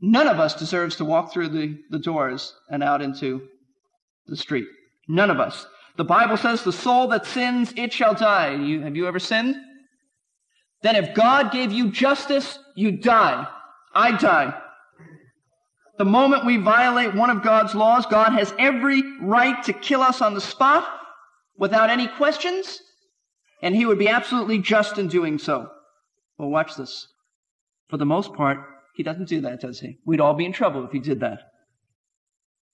None 0.00 0.28
of 0.28 0.38
us 0.38 0.54
deserves 0.54 0.96
to 0.96 1.04
walk 1.04 1.32
through 1.32 1.48
the, 1.48 1.78
the 1.90 1.98
doors 1.98 2.54
and 2.70 2.82
out 2.82 3.02
into 3.02 3.48
the 4.26 4.36
street. 4.36 4.66
None 5.08 5.30
of 5.30 5.40
us. 5.40 5.66
The 5.96 6.04
Bible 6.04 6.36
says 6.36 6.64
the 6.64 6.72
soul 6.72 7.08
that 7.08 7.26
sins, 7.26 7.72
it 7.76 7.92
shall 7.92 8.14
die. 8.14 8.54
You, 8.54 8.80
have 8.82 8.96
you 8.96 9.06
ever 9.06 9.18
sinned? 9.18 9.56
Then 10.82 10.96
if 10.96 11.14
God 11.14 11.52
gave 11.52 11.72
you 11.72 11.90
justice, 11.90 12.58
you 12.74 12.92
die. 12.92 13.46
I 13.94 14.16
die. 14.16 14.60
The 15.96 16.04
moment 16.04 16.44
we 16.44 16.56
violate 16.56 17.14
one 17.14 17.30
of 17.30 17.42
God's 17.42 17.74
laws, 17.74 18.04
God 18.06 18.32
has 18.32 18.52
every 18.58 19.02
right 19.20 19.62
to 19.64 19.72
kill 19.72 20.02
us 20.02 20.20
on 20.20 20.34
the 20.34 20.40
spot 20.40 20.84
without 21.56 21.88
any 21.88 22.08
questions, 22.08 22.80
and 23.62 23.76
he 23.76 23.86
would 23.86 23.98
be 23.98 24.08
absolutely 24.08 24.58
just 24.58 24.98
in 24.98 25.06
doing 25.06 25.38
so. 25.38 25.70
Well, 26.36 26.50
watch 26.50 26.74
this. 26.74 27.06
For 27.88 27.96
the 27.96 28.04
most 28.04 28.32
part, 28.34 28.58
he 28.96 29.04
doesn't 29.04 29.28
do 29.28 29.40
that, 29.42 29.60
does 29.60 29.78
he? 29.78 29.98
We'd 30.04 30.20
all 30.20 30.34
be 30.34 30.46
in 30.46 30.52
trouble 30.52 30.84
if 30.84 30.90
he 30.90 30.98
did 30.98 31.20
that. 31.20 31.38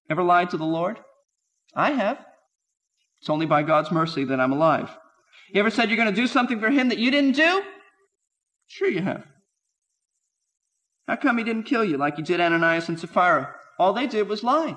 Ever 0.09 0.23
lied 0.23 0.51
to 0.51 0.57
the 0.57 0.65
Lord? 0.65 0.99
I 1.75 1.93
have. 1.93 2.19
It's 3.21 3.31
only 3.31 3.47
by 3.47 3.63
God's 3.63 3.91
mercy 3.91 4.25
that 4.25 4.41
I'm 4.41 4.53
alive. 4.53 4.91
You 5.53 5.61
ever 5.61 5.71
said 5.71 5.89
you're 5.89 5.97
going 5.97 6.15
to 6.15 6.21
do 6.21 6.27
something 6.27 6.61
for 6.61 6.71
him 6.71 6.89
that 6.89 6.99
you 6.99 7.11
didn't 7.11 7.33
do? 7.33 7.63
Sure 8.67 8.89
you 8.89 9.03
have. 9.03 9.25
How 11.09 11.17
come 11.17 11.39
he 11.39 11.45
didn't 11.45 11.65
kill 11.65 11.85
you 11.85 11.97
like 11.97 12.17
he 12.17 12.23
did 12.23 12.41
Ananias 12.41 12.89
and 12.89 12.99
Sapphira? 12.99 13.55
All 13.79 13.93
they 13.93 14.07
did 14.07 14.29
was 14.29 14.45
lie. 14.45 14.77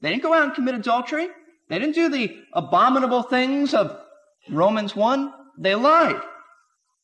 They 0.00 0.10
didn't 0.10 0.22
go 0.22 0.32
out 0.32 0.44
and 0.44 0.54
commit 0.54 0.74
adultery. 0.74 1.28
They 1.68 1.78
didn't 1.78 1.94
do 1.94 2.08
the 2.08 2.36
abominable 2.52 3.22
things 3.22 3.74
of 3.74 3.98
Romans 4.50 4.96
1. 4.96 5.32
They 5.58 5.74
lied. 5.74 6.20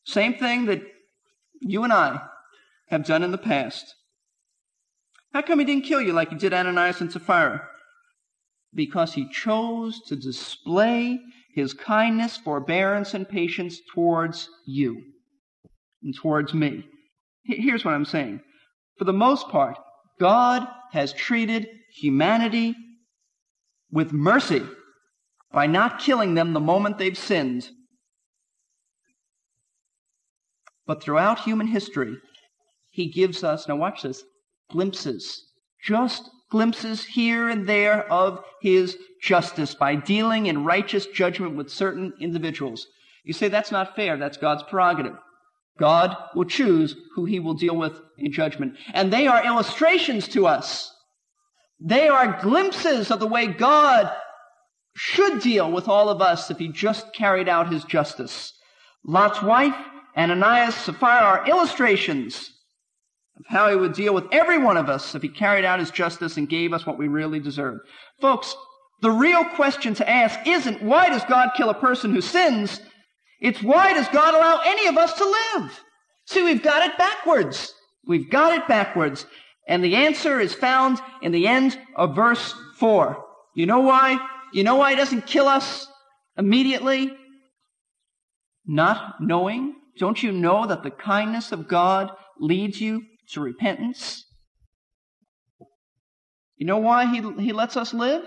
Same 0.05 0.33
thing 0.35 0.65
that 0.65 0.81
you 1.59 1.83
and 1.83 1.93
I 1.93 2.21
have 2.89 3.05
done 3.05 3.23
in 3.23 3.31
the 3.31 3.37
past. 3.37 3.95
How 5.33 5.41
come 5.41 5.59
he 5.59 5.65
didn't 5.65 5.85
kill 5.85 6.01
you 6.01 6.13
like 6.13 6.29
he 6.29 6.35
did 6.35 6.53
Ananias 6.53 6.99
and 6.99 7.11
Sapphira? 7.11 7.67
Because 8.73 9.13
he 9.13 9.29
chose 9.29 10.01
to 10.07 10.15
display 10.15 11.19
his 11.53 11.73
kindness, 11.73 12.37
forbearance, 12.37 13.13
and 13.13 13.27
patience 13.27 13.79
towards 13.93 14.49
you 14.65 15.01
and 16.03 16.15
towards 16.15 16.53
me. 16.53 16.85
Here's 17.43 17.83
what 17.83 17.93
I'm 17.93 18.05
saying. 18.05 18.39
For 18.97 19.05
the 19.05 19.13
most 19.13 19.49
part, 19.49 19.77
God 20.19 20.67
has 20.91 21.11
treated 21.13 21.67
humanity 21.95 22.75
with 23.91 24.13
mercy 24.13 24.61
by 25.51 25.67
not 25.67 25.99
killing 25.99 26.33
them 26.33 26.53
the 26.53 26.59
moment 26.59 26.97
they've 26.97 27.17
sinned. 27.17 27.69
But 30.85 31.03
throughout 31.03 31.39
human 31.39 31.67
history, 31.67 32.15
he 32.89 33.11
gives 33.11 33.43
us, 33.43 33.67
now 33.67 33.75
watch 33.75 34.03
this, 34.03 34.23
glimpses, 34.69 35.43
just 35.83 36.29
glimpses 36.51 37.03
here 37.03 37.49
and 37.49 37.67
there 37.67 38.11
of 38.11 38.43
his 38.61 38.97
justice 39.21 39.73
by 39.73 39.95
dealing 39.95 40.45
in 40.45 40.65
righteous 40.65 41.07
judgment 41.07 41.55
with 41.55 41.71
certain 41.71 42.13
individuals. 42.19 42.87
You 43.23 43.33
say 43.33 43.47
that's 43.47 43.71
not 43.71 43.95
fair, 43.95 44.17
that's 44.17 44.37
God's 44.37 44.63
prerogative. 44.63 45.15
God 45.79 46.15
will 46.35 46.45
choose 46.45 46.95
who 47.15 47.25
he 47.25 47.39
will 47.39 47.53
deal 47.53 47.75
with 47.75 47.99
in 48.17 48.31
judgment. 48.31 48.75
And 48.93 49.11
they 49.11 49.27
are 49.27 49.45
illustrations 49.45 50.27
to 50.29 50.45
us. 50.45 50.93
They 51.79 52.07
are 52.07 52.39
glimpses 52.41 53.09
of 53.09 53.19
the 53.19 53.27
way 53.27 53.47
God 53.47 54.11
should 54.95 55.41
deal 55.41 55.71
with 55.71 55.87
all 55.87 56.09
of 56.09 56.21
us 56.21 56.51
if 56.51 56.57
he 56.57 56.67
just 56.67 57.13
carried 57.13 57.47
out 57.47 57.71
his 57.71 57.85
justice. 57.85 58.53
Lot's 59.05 59.41
wife, 59.41 59.75
Ananias, 60.15 60.75
Sapphira 60.75 61.21
are 61.21 61.47
illustrations 61.47 62.51
of 63.41 63.47
how 63.51 63.69
he 63.69 63.75
would 63.75 63.93
deal 63.93 64.13
with 64.13 64.25
every 64.31 64.57
one 64.57 64.77
of 64.77 64.89
us 64.89 65.15
if 65.15 65.21
he 65.21 65.29
carried 65.29 65.65
out 65.65 65.79
his 65.79 65.91
justice 65.91 66.37
and 66.37 66.47
gave 66.47 66.73
us 66.73 66.85
what 66.85 66.97
we 66.97 67.07
really 67.07 67.39
deserve. 67.39 67.79
Folks, 68.19 68.55
the 69.01 69.11
real 69.11 69.43
question 69.43 69.93
to 69.95 70.09
ask 70.09 70.39
isn't 70.45 70.81
why 70.83 71.09
does 71.09 71.23
God 71.25 71.49
kill 71.57 71.69
a 71.69 71.73
person 71.73 72.13
who 72.13 72.21
sins? 72.21 72.79
It's 73.39 73.63
why 73.63 73.93
does 73.93 74.07
God 74.09 74.35
allow 74.35 74.61
any 74.63 74.87
of 74.87 74.97
us 74.97 75.13
to 75.13 75.25
live? 75.25 75.83
See, 76.27 76.43
we've 76.43 76.61
got 76.61 76.87
it 76.87 76.97
backwards. 76.97 77.73
We've 78.05 78.29
got 78.29 78.55
it 78.55 78.67
backwards. 78.67 79.25
And 79.67 79.83
the 79.83 79.95
answer 79.95 80.39
is 80.39 80.53
found 80.53 80.99
in 81.23 81.31
the 81.31 81.47
end 81.47 81.79
of 81.95 82.15
verse 82.15 82.53
4. 82.77 83.25
You 83.55 83.65
know 83.65 83.79
why? 83.79 84.19
You 84.53 84.63
know 84.63 84.75
why 84.75 84.91
he 84.91 84.97
doesn't 84.97 85.25
kill 85.25 85.47
us 85.47 85.87
immediately? 86.37 87.11
Not 88.67 89.15
knowing? 89.19 89.75
Don't 89.97 90.21
you 90.21 90.31
know 90.31 90.67
that 90.67 90.83
the 90.83 90.91
kindness 90.91 91.51
of 91.51 91.67
God 91.67 92.11
leads 92.39 92.79
you 92.79 93.01
to 93.31 93.41
repentance? 93.41 94.25
You 96.57 96.65
know 96.67 96.77
why 96.77 97.05
he, 97.05 97.43
he 97.43 97.53
lets 97.53 97.75
us 97.75 97.93
live? 97.93 98.23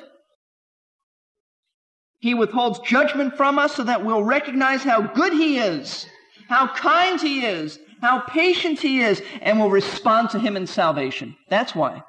He 2.25 2.33
withholds 2.33 2.79
judgment 2.79 3.37
from 3.37 3.59
us 3.59 3.75
so 3.75 3.85
that 3.85 4.03
we'll 4.03 4.25
recognize 4.25 4.83
how 4.83 5.03
good 5.03 5.35
He 5.35 5.59
is, 5.59 6.07
how 6.49 6.69
kind 6.69 7.21
He 7.21 7.45
is, 7.45 7.79
how 8.01 8.21
patient 8.21 8.81
He 8.81 9.03
is, 9.03 9.23
and 9.43 9.61
will 9.61 9.69
respond 9.69 10.31
to 10.31 10.39
Him 10.39 10.57
in 10.57 10.67
salvation. 10.67 11.37
That's 11.51 11.75
why. 11.75 12.03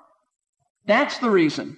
That's 0.87 1.17
the 1.17 1.29
reason. 1.29 1.75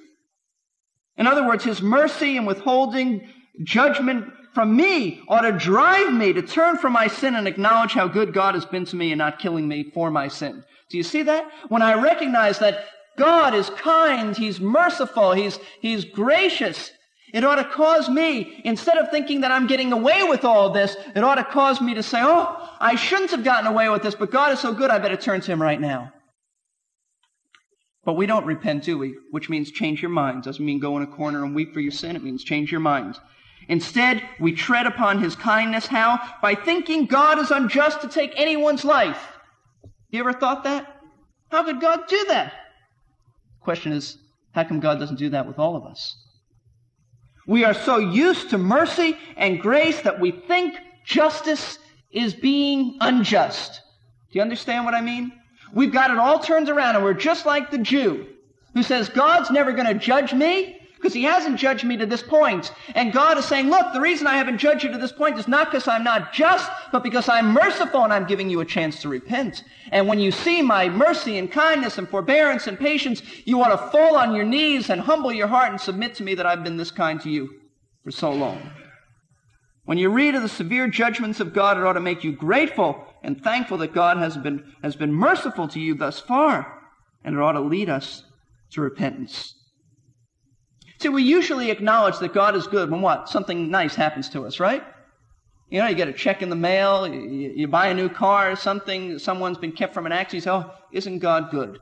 In 1.18 1.26
other 1.26 1.48
words, 1.48 1.64
His 1.64 1.82
mercy 1.82 2.38
and 2.38 2.46
withholding 2.46 3.28
judgment 3.64 4.32
from 4.58 4.76
me 4.76 5.22
ought 5.28 5.42
to 5.42 5.52
drive 5.52 6.12
me 6.12 6.34
to 6.34 6.42
turn 6.42 6.80
from 6.80 6.92
my 6.92 7.06
sin 7.06 7.36
and 7.36 7.48
acknowledge 7.48 7.92
how 7.92 8.08
good 8.08 8.34
God 8.34 8.56
has 8.56 8.66
been 8.66 8.86
to 8.86 8.96
me 8.96 9.12
and 9.12 9.20
not 9.20 9.38
killing 9.38 9.68
me 9.68 9.84
for 9.94 10.10
my 10.10 10.28
sin. 10.28 10.64
Do 10.90 10.98
you 10.98 11.04
see 11.04 11.22
that? 11.22 11.48
When 11.70 11.84
I 11.84 12.02
recognize 12.02 12.58
that 12.58 12.86
God 13.20 13.54
is 13.54 13.70
kind, 13.70 14.36
He's 14.36 14.60
merciful, 14.60 15.34
He's, 15.34 15.60
He's 15.80 16.06
gracious, 16.06 16.90
it 17.36 17.44
ought 17.44 17.58
to 17.58 17.66
cause 17.66 18.10
me, 18.10 18.60
instead 18.66 18.98
of 18.98 19.12
thinking 19.12 19.42
that 19.42 19.52
I'm 19.52 19.68
getting 19.68 19.94
away 19.94 20.24
with 20.24 20.44
all 20.44 20.72
this, 20.72 20.98
it 21.16 21.24
ought 21.24 21.36
to 21.36 21.44
cause 21.44 21.80
me 21.80 21.94
to 21.94 22.02
say, 22.02 22.22
oh, 22.24 22.76
I 22.80 22.96
shouldn't 22.96 23.30
have 23.30 23.44
gotten 23.44 23.68
away 23.68 23.90
with 23.90 24.02
this, 24.02 24.16
but 24.16 24.32
God 24.32 24.52
is 24.54 24.60
so 24.60 24.74
good, 24.74 24.90
I 24.90 24.98
better 24.98 25.18
turn 25.18 25.40
to 25.42 25.52
Him 25.52 25.62
right 25.62 25.80
now. 25.80 26.12
But 28.06 28.14
we 28.14 28.26
don't 28.26 28.48
repent, 28.48 28.86
do 28.86 28.98
we? 28.98 29.18
Which 29.30 29.50
means 29.50 29.70
change 29.70 30.02
your 30.02 30.10
mind. 30.10 30.42
Doesn't 30.42 30.66
mean 30.66 30.80
go 30.80 30.98
in 30.98 31.04
a 31.04 31.08
corner 31.08 31.46
and 31.46 31.54
weep 31.54 31.76
for 31.76 31.80
your 31.80 31.92
sin. 31.92 32.16
It 32.16 32.24
means 32.24 32.44
change 32.44 32.72
your 32.72 32.82
mind. 32.82 33.20
Instead, 33.70 34.24
we 34.40 34.54
tread 34.54 34.86
upon 34.86 35.22
his 35.22 35.36
kindness. 35.36 35.88
How? 35.88 36.20
By 36.42 36.56
thinking 36.56 37.06
God 37.06 37.40
is 37.40 37.52
unjust 37.52 38.02
to 38.02 38.08
take 38.08 38.34
anyone's 38.36 38.86
life. 38.86 39.38
You 40.10 40.20
ever 40.22 40.34
thought 40.34 40.64
that? 40.64 41.02
How 41.50 41.64
could 41.64 41.82
God 41.82 42.08
do 42.08 42.26
that? 42.30 42.54
The 43.60 43.64
question 43.64 43.92
is, 43.92 44.18
how 44.54 44.64
come 44.64 44.80
God 44.80 45.00
doesn't 45.00 45.20
do 45.20 45.30
that 45.30 45.48
with 45.48 45.60
all 45.60 45.76
of 45.76 45.86
us? 45.86 46.16
We 47.46 47.64
are 47.64 47.74
so 47.74 47.98
used 47.98 48.50
to 48.50 48.58
mercy 48.58 49.18
and 49.36 49.60
grace 49.60 50.02
that 50.02 50.20
we 50.20 50.32
think 50.32 50.76
justice 51.06 51.80
is 52.12 52.34
being 52.34 52.98
unjust. 53.02 53.82
Do 54.32 54.40
you 54.40 54.42
understand 54.42 54.86
what 54.86 54.94
I 54.94 55.02
mean? 55.02 55.32
We've 55.74 55.92
got 55.92 56.12
it 56.12 56.18
all 56.18 56.40
turned 56.40 56.70
around 56.70 56.96
and 56.96 57.04
we're 57.04 57.14
just 57.14 57.46
like 57.46 57.72
the 57.72 57.78
Jew 57.78 58.28
who 58.74 58.84
says, 58.84 59.10
God's 59.10 59.52
never 59.52 59.72
going 59.72 59.88
to 59.88 59.94
judge 59.94 60.34
me 60.34 60.80
because 60.98 61.14
he 61.14 61.24
hasn't 61.24 61.58
judged 61.58 61.84
me 61.84 61.96
to 61.96 62.06
this 62.06 62.24
point. 62.24 62.74
And 62.96 63.14
God 63.14 63.38
is 63.38 63.46
saying, 63.46 63.70
look, 63.70 63.94
the 63.94 64.02
reason 64.02 64.28
I 64.28 64.36
haven't 64.36 64.58
judged 64.58 64.84
you 64.84 64.92
to 64.92 64.98
this 64.98 65.12
point 65.12 65.38
is 65.38 65.48
not 65.48 65.72
because 65.72 65.88
I'm 65.88 66.04
not 66.04 66.34
just, 66.34 66.70
but 66.92 67.04
because 67.04 67.30
I'm 67.30 67.54
merciful 67.54 68.04
and 68.04 68.12
I'm 68.12 68.26
giving 68.26 68.50
you 68.50 68.60
a 68.60 68.66
chance 68.66 69.02
to 69.02 69.10
repent. 69.10 69.64
And 69.92 70.08
when 70.08 70.20
you 70.20 70.32
see 70.32 70.62
my 70.62 70.90
mercy 70.90 71.38
and 71.38 71.52
kindness 71.52 71.98
and 71.98 72.10
forbearance 72.10 72.68
and 72.68 72.80
patience, 72.80 73.22
you 73.46 73.58
want 73.58 73.72
to 73.72 73.88
fall 73.90 74.18
on 74.18 74.36
your 74.36 74.46
knees 74.46 74.90
and 74.90 75.00
humble 75.00 75.32
your 75.32 75.48
heart 75.48 75.72
and 75.72 75.80
submit 75.80 76.16
to 76.16 76.24
me 76.24 76.36
that 76.36 76.46
I've 76.46 76.64
been 76.64 76.78
this 76.78 76.92
kind 76.92 77.22
to 77.22 77.30
you 77.30 77.50
for 78.04 78.12
so 78.12 78.32
long. 78.32 78.72
When 79.86 79.98
you 79.98 80.10
read 80.10 80.36
of 80.36 80.42
the 80.42 80.50
severe 80.50 80.90
judgments 80.90 81.40
of 81.40 81.54
God, 81.54 81.78
it 81.78 81.84
ought 81.84 81.94
to 81.94 82.02
make 82.02 82.24
you 82.24 82.34
grateful 82.34 83.06
and 83.24 83.42
thankful 83.42 83.78
that 83.78 83.94
God 83.94 84.18
has 84.18 84.36
been, 84.36 84.74
has 84.84 84.96
been 84.96 85.14
merciful 85.14 85.68
to 85.70 85.80
you 85.80 85.94
thus 85.94 86.20
far. 86.20 86.82
And 87.24 87.36
it 87.36 87.42
ought 87.42 87.54
to 87.54 87.62
lead 87.62 87.90
us 87.90 88.24
to 88.72 88.82
repentance. 88.82 89.54
See, 91.00 91.10
we 91.10 91.24
usually 91.24 91.70
acknowledge 91.70 92.18
that 92.20 92.34
God 92.34 92.56
is 92.56 92.68
good 92.68 92.90
when 92.90 93.02
what? 93.02 93.30
Something 93.30 93.70
nice 93.70 93.96
happens 93.96 94.30
to 94.30 94.46
us, 94.46 94.60
right? 94.60 94.84
You 95.70 95.80
know, 95.80 95.88
you 95.88 95.96
get 95.96 96.08
a 96.08 96.14
check 96.14 96.42
in 96.42 96.50
the 96.50 96.56
mail, 96.56 97.08
you, 97.08 97.54
you 97.56 97.68
buy 97.68 97.88
a 97.88 97.94
new 97.94 98.10
car, 98.10 98.56
something, 98.56 99.20
someone's 99.20 99.58
been 99.58 99.74
kept 99.74 99.94
from 99.94 100.06
an 100.06 100.12
accident, 100.12 100.34
you 100.34 100.42
say, 100.42 100.52
oh, 100.52 100.72
isn't 100.92 101.20
God 101.20 101.52
good? 101.52 101.80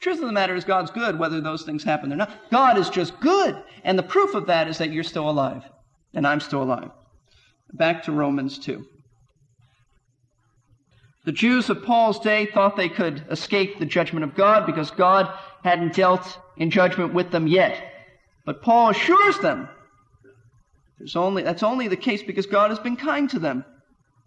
Truth 0.00 0.20
of 0.20 0.26
the 0.26 0.32
matter 0.32 0.54
is 0.54 0.64
God's 0.64 0.90
good 0.90 1.18
whether 1.18 1.40
those 1.40 1.62
things 1.62 1.82
happen 1.82 2.12
or 2.12 2.16
not. 2.16 2.30
God 2.50 2.78
is 2.78 2.88
just 2.88 3.18
good. 3.20 3.62
And 3.82 3.98
the 3.98 4.02
proof 4.02 4.34
of 4.34 4.46
that 4.46 4.68
is 4.68 4.78
that 4.78 4.92
you're 4.92 5.02
still 5.02 5.28
alive. 5.28 5.62
And 6.14 6.26
I'm 6.26 6.40
still 6.40 6.62
alive. 6.62 6.90
Back 7.72 8.04
to 8.04 8.12
Romans 8.12 8.58
2. 8.58 8.86
The 11.24 11.32
Jews 11.32 11.68
of 11.70 11.82
Paul's 11.82 12.20
day 12.20 12.46
thought 12.46 12.76
they 12.76 12.88
could 12.88 13.24
escape 13.30 13.78
the 13.78 13.86
judgment 13.86 14.22
of 14.22 14.36
God 14.36 14.64
because 14.64 14.92
God 14.92 15.28
hadn't 15.64 15.94
dealt 15.94 16.38
in 16.56 16.70
judgment 16.70 17.12
with 17.12 17.32
them 17.32 17.48
yet. 17.48 17.95
But 18.46 18.62
Paul 18.62 18.90
assures 18.90 19.38
them 19.40 19.68
only, 21.14 21.42
that's 21.42 21.62
only 21.62 21.88
the 21.88 21.96
case 21.96 22.22
because 22.22 22.46
God 22.46 22.70
has 22.70 22.78
been 22.78 22.96
kind 22.96 23.28
to 23.30 23.38
them. 23.38 23.64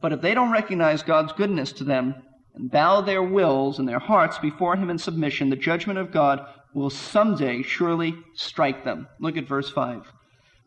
But 0.02 0.14
if 0.14 0.22
they 0.22 0.34
don't 0.34 0.52
recognize 0.52 1.02
God's 1.02 1.34
goodness 1.34 1.72
to 1.74 1.84
them 1.84 2.16
and 2.54 2.72
bow 2.72 3.02
their 3.02 3.24
wills 3.24 3.80
and 3.80 3.88
their 3.88 4.00
hearts 4.00 4.38
before 4.38 4.76
Him 4.76 4.90
in 4.90 4.98
submission, 4.98 5.50
the 5.50 5.56
judgment 5.56 6.00
of 6.00 6.12
God 6.12 6.46
will 6.74 6.90
someday 6.90 7.64
surely 7.64 8.16
strike 8.36 8.86
them. 8.86 9.08
Look 9.20 9.36
at 9.36 9.48
verse 9.48 9.70
5. 9.70 10.12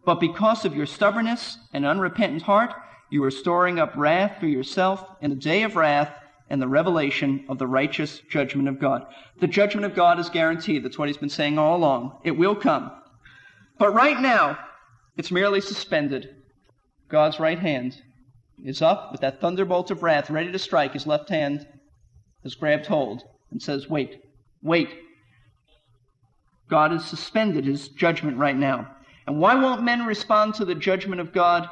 But 0.04 0.20
because 0.20 0.64
of 0.64 0.74
your 0.74 0.86
stubbornness 0.86 1.58
and 1.72 1.86
unrepentant 1.86 2.42
heart, 2.42 2.74
you 3.10 3.22
are 3.24 3.30
storing 3.30 3.78
up 3.78 3.92
wrath 3.96 4.38
for 4.40 4.46
yourself 4.46 5.06
in 5.20 5.30
a 5.30 5.36
day 5.36 5.62
of 5.62 5.76
wrath 5.76 6.12
and 6.50 6.60
the 6.60 6.68
revelation 6.68 7.44
of 7.48 7.58
the 7.58 7.66
righteous 7.66 8.20
judgment 8.28 8.68
of 8.68 8.80
God. 8.80 9.06
The 9.38 9.46
judgment 9.46 9.86
of 9.86 9.94
God 9.94 10.18
is 10.18 10.28
guaranteed. 10.28 10.84
That's 10.84 10.98
what 10.98 11.08
he's 11.08 11.16
been 11.16 11.28
saying 11.28 11.58
all 11.58 11.76
along. 11.76 12.18
It 12.24 12.32
will 12.32 12.56
come. 12.56 12.90
But 13.82 13.94
right 13.94 14.20
now, 14.20 14.60
it's 15.16 15.32
merely 15.32 15.60
suspended. 15.60 16.36
God's 17.08 17.40
right 17.40 17.58
hand 17.58 18.00
is 18.64 18.80
up 18.80 19.10
with 19.10 19.22
that 19.22 19.40
thunderbolt 19.40 19.90
of 19.90 20.04
wrath 20.04 20.30
ready 20.30 20.52
to 20.52 20.58
strike. 20.60 20.92
His 20.92 21.04
left 21.04 21.28
hand 21.28 21.66
has 22.44 22.54
grabbed 22.54 22.86
hold 22.86 23.24
and 23.50 23.60
says, 23.60 23.90
Wait, 23.90 24.20
wait. 24.62 24.88
God 26.70 26.92
has 26.92 27.04
suspended 27.04 27.64
his 27.64 27.88
judgment 27.88 28.36
right 28.36 28.56
now. 28.56 28.88
And 29.26 29.40
why 29.40 29.56
won't 29.56 29.82
men 29.82 30.06
respond 30.06 30.54
to 30.54 30.64
the 30.64 30.76
judgment 30.76 31.20
of 31.20 31.32
God? 31.32 31.68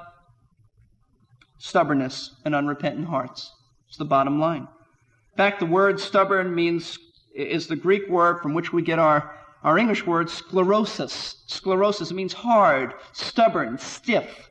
Stubbornness 1.58 2.34
and 2.44 2.56
unrepentant 2.56 3.06
hearts. 3.06 3.52
It's 3.86 3.98
the 3.98 4.04
bottom 4.04 4.40
line. 4.40 4.62
In 4.62 5.36
fact, 5.36 5.60
the 5.60 5.66
word 5.66 6.00
stubborn 6.00 6.56
means 6.56 6.98
is 7.36 7.68
the 7.68 7.76
Greek 7.76 8.08
word 8.08 8.40
from 8.42 8.52
which 8.52 8.72
we 8.72 8.82
get 8.82 8.98
our 8.98 9.39
our 9.62 9.78
English 9.78 10.06
word 10.06 10.30
sclerosis. 10.30 11.42
Sclerosis 11.46 12.12
means 12.12 12.32
hard, 12.32 12.94
stubborn, 13.12 13.78
stiff. 13.78 14.48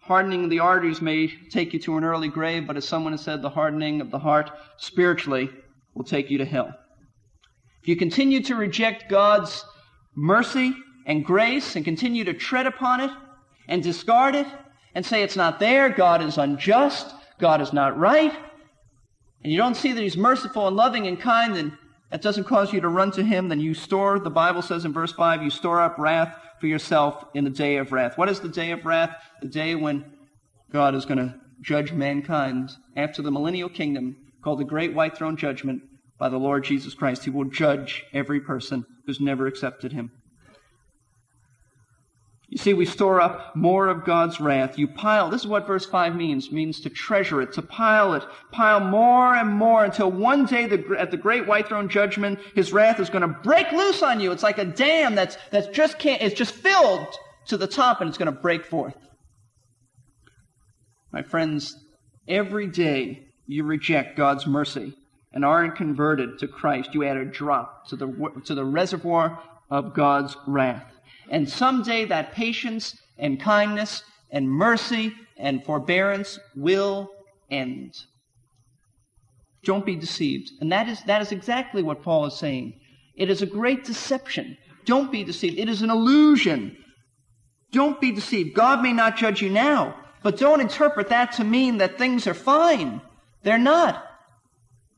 Hardening 0.00 0.44
of 0.44 0.50
the 0.50 0.60
arteries 0.60 1.02
may 1.02 1.28
take 1.50 1.74
you 1.74 1.78
to 1.80 1.98
an 1.98 2.04
early 2.04 2.28
grave, 2.28 2.66
but 2.66 2.76
as 2.76 2.88
someone 2.88 3.12
has 3.12 3.20
said, 3.20 3.42
the 3.42 3.50
hardening 3.50 4.00
of 4.00 4.10
the 4.10 4.18
heart 4.18 4.50
spiritually 4.78 5.50
will 5.94 6.04
take 6.04 6.30
you 6.30 6.38
to 6.38 6.46
hell. 6.46 6.72
If 7.82 7.88
you 7.88 7.96
continue 7.96 8.42
to 8.44 8.54
reject 8.54 9.10
God's 9.10 9.64
mercy 10.14 10.74
and 11.06 11.24
grace 11.24 11.76
and 11.76 11.84
continue 11.84 12.24
to 12.24 12.32
tread 12.32 12.66
upon 12.66 13.00
it 13.00 13.10
and 13.68 13.82
discard 13.82 14.34
it 14.34 14.46
and 14.94 15.04
say 15.04 15.22
it's 15.22 15.36
not 15.36 15.60
there, 15.60 15.90
God 15.90 16.22
is 16.22 16.38
unjust, 16.38 17.14
God 17.38 17.60
is 17.60 17.74
not 17.74 17.98
right, 17.98 18.32
and 19.42 19.52
you 19.52 19.58
don't 19.58 19.76
see 19.76 19.92
that 19.92 20.02
He's 20.02 20.16
merciful 20.16 20.66
and 20.66 20.76
loving 20.76 21.06
and 21.06 21.20
kind, 21.20 21.54
then 21.54 21.78
that 22.10 22.22
doesn't 22.22 22.44
cause 22.44 22.72
you 22.72 22.80
to 22.80 22.88
run 22.88 23.10
to 23.12 23.22
him, 23.22 23.48
then 23.48 23.60
you 23.60 23.74
store, 23.74 24.18
the 24.18 24.30
Bible 24.30 24.62
says 24.62 24.84
in 24.84 24.92
verse 24.92 25.12
5, 25.12 25.42
you 25.42 25.50
store 25.50 25.80
up 25.80 25.98
wrath 25.98 26.34
for 26.60 26.66
yourself 26.66 27.24
in 27.34 27.44
the 27.44 27.50
day 27.50 27.76
of 27.76 27.92
wrath. 27.92 28.16
What 28.16 28.28
is 28.28 28.40
the 28.40 28.48
day 28.48 28.70
of 28.70 28.84
wrath? 28.86 29.14
The 29.42 29.48
day 29.48 29.74
when 29.74 30.04
God 30.72 30.94
is 30.94 31.04
going 31.04 31.18
to 31.18 31.34
judge 31.60 31.92
mankind 31.92 32.70
after 32.96 33.22
the 33.22 33.30
millennial 33.30 33.68
kingdom 33.68 34.16
called 34.42 34.60
the 34.60 34.64
Great 34.64 34.94
White 34.94 35.16
Throne 35.16 35.36
Judgment 35.36 35.82
by 36.18 36.28
the 36.28 36.38
Lord 36.38 36.64
Jesus 36.64 36.94
Christ. 36.94 37.24
He 37.24 37.30
will 37.30 37.44
judge 37.44 38.04
every 38.12 38.40
person 38.40 38.84
who's 39.06 39.20
never 39.20 39.46
accepted 39.46 39.92
him. 39.92 40.10
You 42.50 42.56
see, 42.56 42.72
we 42.72 42.86
store 42.86 43.20
up 43.20 43.54
more 43.54 43.88
of 43.88 44.06
God's 44.06 44.40
wrath. 44.40 44.78
You 44.78 44.88
pile, 44.88 45.28
this 45.28 45.42
is 45.42 45.46
what 45.46 45.66
verse 45.66 45.84
5 45.84 46.16
means, 46.16 46.50
means 46.50 46.80
to 46.80 46.88
treasure 46.88 47.42
it, 47.42 47.52
to 47.52 47.62
pile 47.62 48.14
it, 48.14 48.24
pile 48.52 48.80
more 48.80 49.34
and 49.34 49.50
more 49.50 49.84
until 49.84 50.10
one 50.10 50.46
day 50.46 50.66
the, 50.66 50.96
at 50.98 51.10
the 51.10 51.18
great 51.18 51.46
white 51.46 51.68
throne 51.68 51.90
judgment, 51.90 52.38
his 52.54 52.72
wrath 52.72 53.00
is 53.00 53.10
going 53.10 53.22
to 53.22 53.28
break 53.28 53.70
loose 53.72 54.02
on 54.02 54.18
you. 54.18 54.32
It's 54.32 54.42
like 54.42 54.56
a 54.56 54.64
dam 54.64 55.14
that's, 55.14 55.36
that's 55.50 55.68
just 55.76 55.98
can't, 55.98 56.22
it's 56.22 56.34
just 56.34 56.54
filled 56.54 57.06
to 57.48 57.58
the 57.58 57.66
top 57.66 58.00
and 58.00 58.08
it's 58.08 58.16
going 58.16 58.32
to 58.32 58.40
break 58.40 58.64
forth. 58.64 58.96
My 61.12 61.22
friends, 61.22 61.76
every 62.26 62.66
day 62.66 63.28
you 63.46 63.64
reject 63.64 64.16
God's 64.16 64.46
mercy 64.46 64.94
and 65.32 65.44
aren't 65.44 65.76
converted 65.76 66.38
to 66.38 66.48
Christ, 66.48 66.94
you 66.94 67.04
add 67.04 67.18
a 67.18 67.26
drop 67.26 67.88
to 67.88 67.96
the, 67.96 68.40
to 68.46 68.54
the 68.54 68.64
reservoir 68.64 69.42
of 69.70 69.92
God's 69.92 70.34
wrath. 70.46 70.97
And 71.30 71.48
someday 71.48 72.04
that 72.06 72.32
patience 72.32 72.96
and 73.18 73.40
kindness 73.40 74.02
and 74.30 74.48
mercy 74.48 75.14
and 75.36 75.64
forbearance 75.64 76.38
will 76.56 77.10
end. 77.50 77.94
Don't 79.64 79.84
be 79.84 79.96
deceived. 79.96 80.50
And 80.60 80.70
that 80.72 80.88
is, 80.88 81.02
that 81.02 81.22
is 81.22 81.32
exactly 81.32 81.82
what 81.82 82.02
Paul 82.02 82.26
is 82.26 82.34
saying. 82.34 82.78
It 83.16 83.30
is 83.30 83.42
a 83.42 83.46
great 83.46 83.84
deception. 83.84 84.56
Don't 84.84 85.10
be 85.10 85.24
deceived. 85.24 85.58
It 85.58 85.68
is 85.68 85.82
an 85.82 85.90
illusion. 85.90 86.76
Don't 87.72 88.00
be 88.00 88.12
deceived. 88.12 88.54
God 88.54 88.82
may 88.82 88.92
not 88.92 89.16
judge 89.16 89.42
you 89.42 89.50
now, 89.50 89.94
but 90.22 90.38
don't 90.38 90.60
interpret 90.60 91.08
that 91.08 91.32
to 91.32 91.44
mean 91.44 91.78
that 91.78 91.98
things 91.98 92.26
are 92.26 92.34
fine. 92.34 93.00
They're 93.42 93.58
not. 93.58 94.04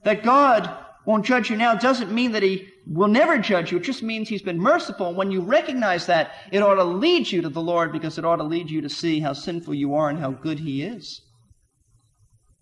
That 0.05 0.23
God 0.23 0.71
won't 1.05 1.27
judge 1.27 1.51
you 1.51 1.57
now 1.57 1.75
doesn't 1.75 2.13
mean 2.13 2.33
that 2.33 2.43
he 2.43 2.69
will 2.91 3.09
never 3.09 3.39
judge 3.39 3.71
you. 3.71 3.79
It 3.79 3.85
just 3.85 4.03
means 4.03 4.29
he's 4.29 4.43
been 4.43 4.59
merciful. 4.59 5.15
When 5.15 5.31
you 5.31 5.41
recognize 5.41 6.07
that, 6.07 6.33
it 6.51 6.63
ought 6.63 6.75
to 6.75 6.85
lead 6.85 7.31
you 7.31 7.41
to 7.41 7.49
the 7.49 7.61
Lord 7.61 7.93
because 7.93 8.19
it 8.19 8.25
ought 8.25 8.37
to 8.37 8.43
lead 8.45 8.69
you 8.69 8.81
to 8.81 8.89
see 8.89 9.21
how 9.21 9.33
sinful 9.33 9.75
you 9.75 9.95
are 9.95 10.11
and 10.11 10.19
how 10.19 10.33
good 10.33 10.59
he 10.59 10.83
is. 10.83 11.23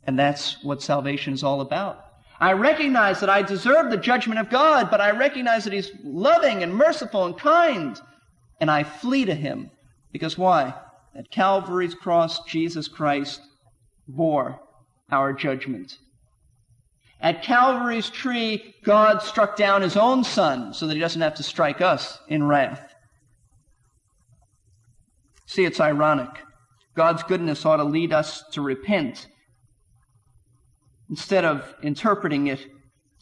And 0.05 0.19
that's 0.19 0.63
what 0.63 0.83
salvation 0.83 1.33
is 1.33 1.43
all 1.43 1.63
about. 1.63 2.05
I 2.41 2.53
recognize 2.53 3.21
that 3.21 3.31
I 3.31 3.43
deserve 3.43 3.91
the 3.91 3.97
judgment 3.97 4.39
of 4.39 4.51
God, 4.51 4.91
but 4.91 5.01
I 5.01 5.11
recognize 5.11 5.65
that 5.65 5.73
he's 5.73 5.91
loving 6.05 6.63
and 6.63 6.75
merciful 6.75 7.25
and 7.25 7.37
kind. 7.37 8.01
And 8.61 8.71
I 8.71 8.85
flee 8.85 9.25
to 9.25 9.35
him. 9.35 9.71
Because 10.13 10.37
why? 10.37 10.75
At 11.17 11.31
Calvary's 11.31 11.95
cross, 11.95 12.45
Jesus 12.45 12.87
Christ 12.87 13.41
bore 14.07 14.61
our 15.11 15.33
judgment. 15.33 15.99
At 17.21 17.43
Calvary's 17.43 18.11
tree, 18.11 18.75
God 18.85 19.23
struck 19.23 19.57
down 19.57 19.83
his 19.83 19.97
own 19.97 20.23
son 20.23 20.73
so 20.73 20.87
that 20.87 20.95
he 20.95 21.01
doesn't 21.01 21.21
have 21.21 21.35
to 21.37 21.43
strike 21.43 21.81
us 21.81 22.19
in 22.29 22.45
wrath. 22.45 22.95
See, 25.47 25.65
it's 25.65 25.81
ironic. 25.81 26.31
God's 26.95 27.23
goodness 27.23 27.65
ought 27.65 27.79
to 27.79 27.85
lead 27.85 28.13
us 28.13 28.45
to 28.53 28.61
repent 28.61 29.27
instead 31.11 31.45
of 31.45 31.75
interpreting 31.83 32.49
it 32.49 32.65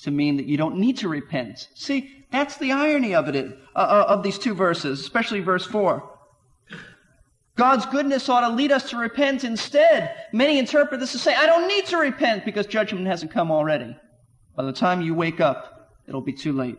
to 0.00 0.11
mean 0.11 0.37
that 0.37 0.46
you 0.46 0.56
don't 0.56 0.76
need 0.76 0.98
to 0.98 1.09
repent. 1.09 1.68
See, 1.74 2.26
that's 2.30 2.59
the 2.59 2.72
irony 2.72 3.14
of 3.14 3.28
it, 3.28 3.37
uh, 3.74 3.78
uh, 3.78 4.04
of 4.09 4.22
these 4.22 4.38
two 4.38 4.54
verses, 4.54 5.00
especially 5.00 5.40
verse 5.40 5.64
4. 5.64 6.15
God's 7.57 7.87
goodness 7.87 8.29
ought 8.29 8.47
to 8.47 8.55
lead 8.55 8.71
us 8.71 8.90
to 8.90 8.99
repent 8.99 9.42
instead. 9.42 10.14
Many 10.33 10.59
interpret 10.59 11.01
this 11.01 11.12
to 11.12 11.19
say, 11.19 11.35
I 11.35 11.47
don't 11.47 11.66
need 11.66 11.87
to 11.87 11.97
repent 11.97 12.45
because 12.45 12.66
judgment 12.66 13.07
hasn't 13.07 13.33
come 13.33 13.51
already. 13.51 13.97
By 14.55 14.64
the 14.64 14.73
time 14.73 15.01
you 15.01 15.14
wake 15.14 15.40
up, 15.40 15.90
it'll 16.07 16.21
be 16.21 16.35
too 16.35 16.53
late. 16.53 16.77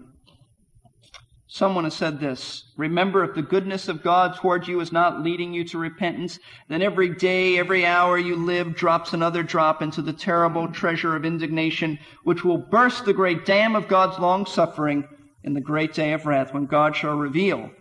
Someone 1.50 1.86
has 1.86 1.96
said 1.96 2.20
this 2.20 2.66
Remember, 2.78 3.24
if 3.24 3.34
the 3.34 3.42
goodness 3.42 3.88
of 3.88 4.04
God 4.04 4.36
toward 4.36 4.68
you 4.68 4.80
is 4.80 4.92
not 4.92 5.24
leading 5.24 5.54
you 5.54 5.64
to 5.66 5.80
repentance, 5.80 6.38
then 6.68 6.84
every 6.84 7.10
day, 7.10 7.58
every 7.58 7.86
hour 7.86 8.18
you 8.18 8.36
live 8.36 8.76
drops 8.76 9.14
another 9.14 9.42
drop 9.42 9.82
into 9.82 10.04
the 10.04 10.14
terrible 10.14 10.68
treasure 10.68 11.16
of 11.16 11.26
indignation, 11.26 11.98
which 12.24 12.44
will 12.44 12.58
burst 12.58 13.06
the 13.06 13.14
great 13.14 13.46
dam 13.46 13.76
of 13.76 13.88
God's 13.88 14.20
long 14.20 14.46
suffering 14.46 15.08
in 15.44 15.54
the 15.54 15.62
great 15.62 15.94
day 15.94 16.14
of 16.14 16.26
wrath 16.26 16.54
when 16.54 16.66
God 16.66 16.96
shall 16.96 17.16
reveal 17.16 17.72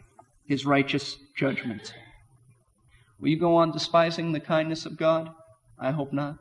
his 0.47 0.65
righteous 0.65 1.19
judgment. 1.37 1.93
Will 3.21 3.29
you 3.29 3.39
go 3.39 3.57
on 3.57 3.73
despising 3.73 4.33
the 4.33 4.41
kindness 4.41 4.87
of 4.87 4.97
God? 4.97 5.31
I 5.79 5.91
hope 5.91 6.13
not. 6.13 6.39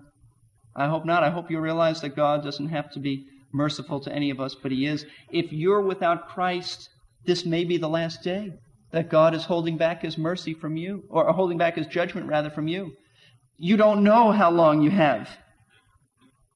I 0.75 0.87
hope 0.87 1.05
not. 1.05 1.23
I 1.23 1.29
hope 1.29 1.49
you 1.49 1.59
realize 1.59 2.01
that 2.01 2.15
God 2.15 2.43
doesn't 2.43 2.69
have 2.69 2.91
to 2.91 2.99
be 2.99 3.25
merciful 3.53 3.99
to 4.01 4.11
any 4.11 4.29
of 4.29 4.41
us, 4.41 4.55
but 4.55 4.71
He 4.71 4.85
is. 4.85 5.05
If 5.31 5.53
you're 5.53 5.81
without 5.81 6.27
Christ, 6.27 6.89
this 7.25 7.45
may 7.45 7.63
be 7.63 7.77
the 7.77 7.87
last 7.87 8.23
day 8.23 8.53
that 8.91 9.09
God 9.09 9.33
is 9.33 9.45
holding 9.45 9.77
back 9.77 10.01
His 10.01 10.17
mercy 10.17 10.53
from 10.53 10.75
you, 10.75 11.03
or 11.09 11.31
holding 11.31 11.57
back 11.57 11.75
His 11.75 11.87
judgment 11.87 12.27
rather 12.27 12.49
from 12.49 12.67
you. 12.67 12.91
You 13.57 13.77
don't 13.77 14.03
know 14.03 14.31
how 14.31 14.51
long 14.51 14.81
you 14.81 14.91
have. 14.91 15.29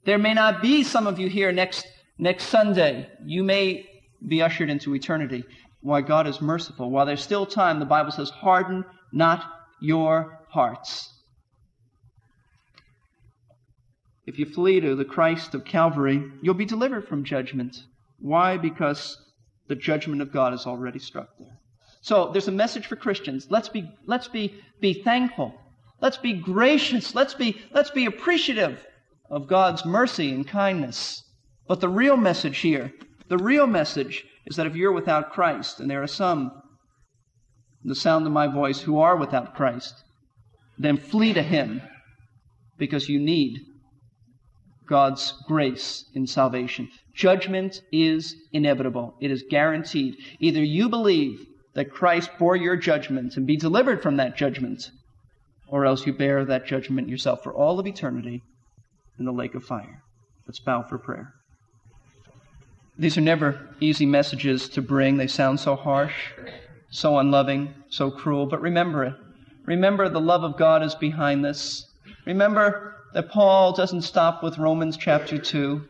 There 0.05 0.17
may 0.17 0.33
not 0.33 0.61
be 0.61 0.83
some 0.83 1.07
of 1.07 1.19
you 1.19 1.29
here 1.29 1.51
next, 1.51 1.87
next 2.17 2.45
Sunday. 2.45 3.09
You 3.25 3.43
may 3.43 3.85
be 4.27 4.41
ushered 4.41 4.69
into 4.69 4.95
eternity. 4.95 5.43
Why 5.81 6.01
God 6.01 6.27
is 6.27 6.41
merciful. 6.41 6.89
While 6.89 7.05
there's 7.05 7.23
still 7.23 7.45
time, 7.45 7.79
the 7.79 7.85
Bible 7.85 8.11
says, 8.11 8.29
harden 8.29 8.83
not 9.13 9.58
your 9.81 10.39
hearts. 10.49 11.13
If 14.25 14.37
you 14.37 14.45
flee 14.45 14.79
to 14.79 14.95
the 14.95 15.05
Christ 15.05 15.55
of 15.55 15.65
Calvary, 15.65 16.23
you'll 16.41 16.53
be 16.53 16.65
delivered 16.65 17.07
from 17.07 17.23
judgment. 17.23 17.83
Why? 18.19 18.57
Because 18.57 19.17
the 19.67 19.75
judgment 19.75 20.21
of 20.21 20.31
God 20.31 20.53
is 20.53 20.65
already 20.65 20.99
struck 20.99 21.29
there. 21.39 21.57
So 22.01 22.31
there's 22.31 22.47
a 22.47 22.51
message 22.51 22.87
for 22.87 22.95
Christians. 22.95 23.47
Let's 23.49 23.69
be, 23.69 23.89
let's 24.05 24.27
be, 24.27 24.55
be 24.79 24.93
thankful. 24.93 25.59
Let's 26.01 26.17
be 26.17 26.33
gracious. 26.33 27.15
Let's 27.15 27.33
be, 27.33 27.59
let's 27.71 27.91
be 27.91 28.05
appreciative 28.05 28.85
of 29.29 29.47
God's 29.47 29.85
mercy 29.85 30.33
and 30.33 30.47
kindness. 30.47 31.23
But 31.67 31.81
the 31.81 31.89
real 31.89 32.17
message 32.17 32.59
here, 32.59 32.93
the 33.27 33.37
real 33.37 33.67
message 33.67 34.25
is 34.45 34.55
that 34.55 34.65
if 34.65 34.75
you're 34.75 34.91
without 34.91 35.31
Christ, 35.31 35.79
and 35.79 35.89
there 35.89 36.01
are 36.01 36.07
some, 36.07 36.51
the 37.83 37.95
sound 37.95 38.25
of 38.25 38.33
my 38.33 38.47
voice, 38.47 38.81
who 38.81 38.99
are 38.99 39.15
without 39.15 39.55
Christ, 39.55 40.03
then 40.77 40.97
flee 40.97 41.33
to 41.33 41.41
Him 41.41 41.81
because 42.77 43.09
you 43.09 43.19
need 43.19 43.59
God's 44.87 45.33
grace 45.45 46.05
in 46.15 46.25
salvation. 46.25 46.89
Judgment 47.13 47.81
is 47.91 48.35
inevitable. 48.53 49.15
It 49.19 49.29
is 49.29 49.43
guaranteed. 49.49 50.15
Either 50.39 50.63
you 50.63 50.89
believe 50.89 51.45
that 51.73 51.91
Christ 51.91 52.31
bore 52.39 52.55
your 52.55 52.75
judgment 52.75 53.37
and 53.37 53.45
be 53.45 53.55
delivered 53.55 54.01
from 54.01 54.17
that 54.17 54.35
judgment, 54.35 54.89
or 55.67 55.85
else 55.85 56.05
you 56.07 56.13
bear 56.13 56.43
that 56.45 56.65
judgment 56.65 57.07
yourself 57.07 57.43
for 57.43 57.53
all 57.53 57.79
of 57.79 57.85
eternity 57.85 58.41
in 59.19 59.25
the 59.25 59.31
lake 59.31 59.53
of 59.53 59.63
fire. 59.63 60.01
Let's 60.47 60.59
bow 60.59 60.81
for 60.81 60.97
prayer. 60.97 61.33
These 62.97 63.17
are 63.17 63.21
never 63.21 63.69
easy 63.79 64.05
messages 64.05 64.67
to 64.69 64.81
bring. 64.81 65.17
They 65.17 65.27
sound 65.27 65.59
so 65.59 65.75
harsh, 65.75 66.31
so 66.89 67.17
unloving, 67.17 67.73
so 67.89 68.11
cruel. 68.11 68.45
But 68.45 68.61
remember 68.61 69.03
it. 69.05 69.15
Remember 69.65 70.09
the 70.09 70.19
love 70.19 70.43
of 70.43 70.57
God 70.57 70.83
is 70.83 70.95
behind 70.95 71.45
this. 71.45 71.85
Remember 72.25 72.95
that 73.13 73.29
Paul 73.29 73.73
doesn't 73.73 74.01
stop 74.01 74.43
with 74.43 74.57
Romans 74.57 74.97
chapter 74.97 75.37
2. 75.37 75.83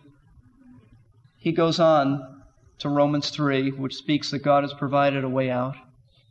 He 1.38 1.52
goes 1.52 1.80
on 1.80 2.42
to 2.80 2.90
Romans 2.90 3.30
3, 3.30 3.72
which 3.72 3.96
speaks 3.96 4.32
that 4.32 4.44
God 4.44 4.64
has 4.64 4.74
provided 4.74 5.24
a 5.24 5.30
way 5.30 5.50
out. 5.50 5.76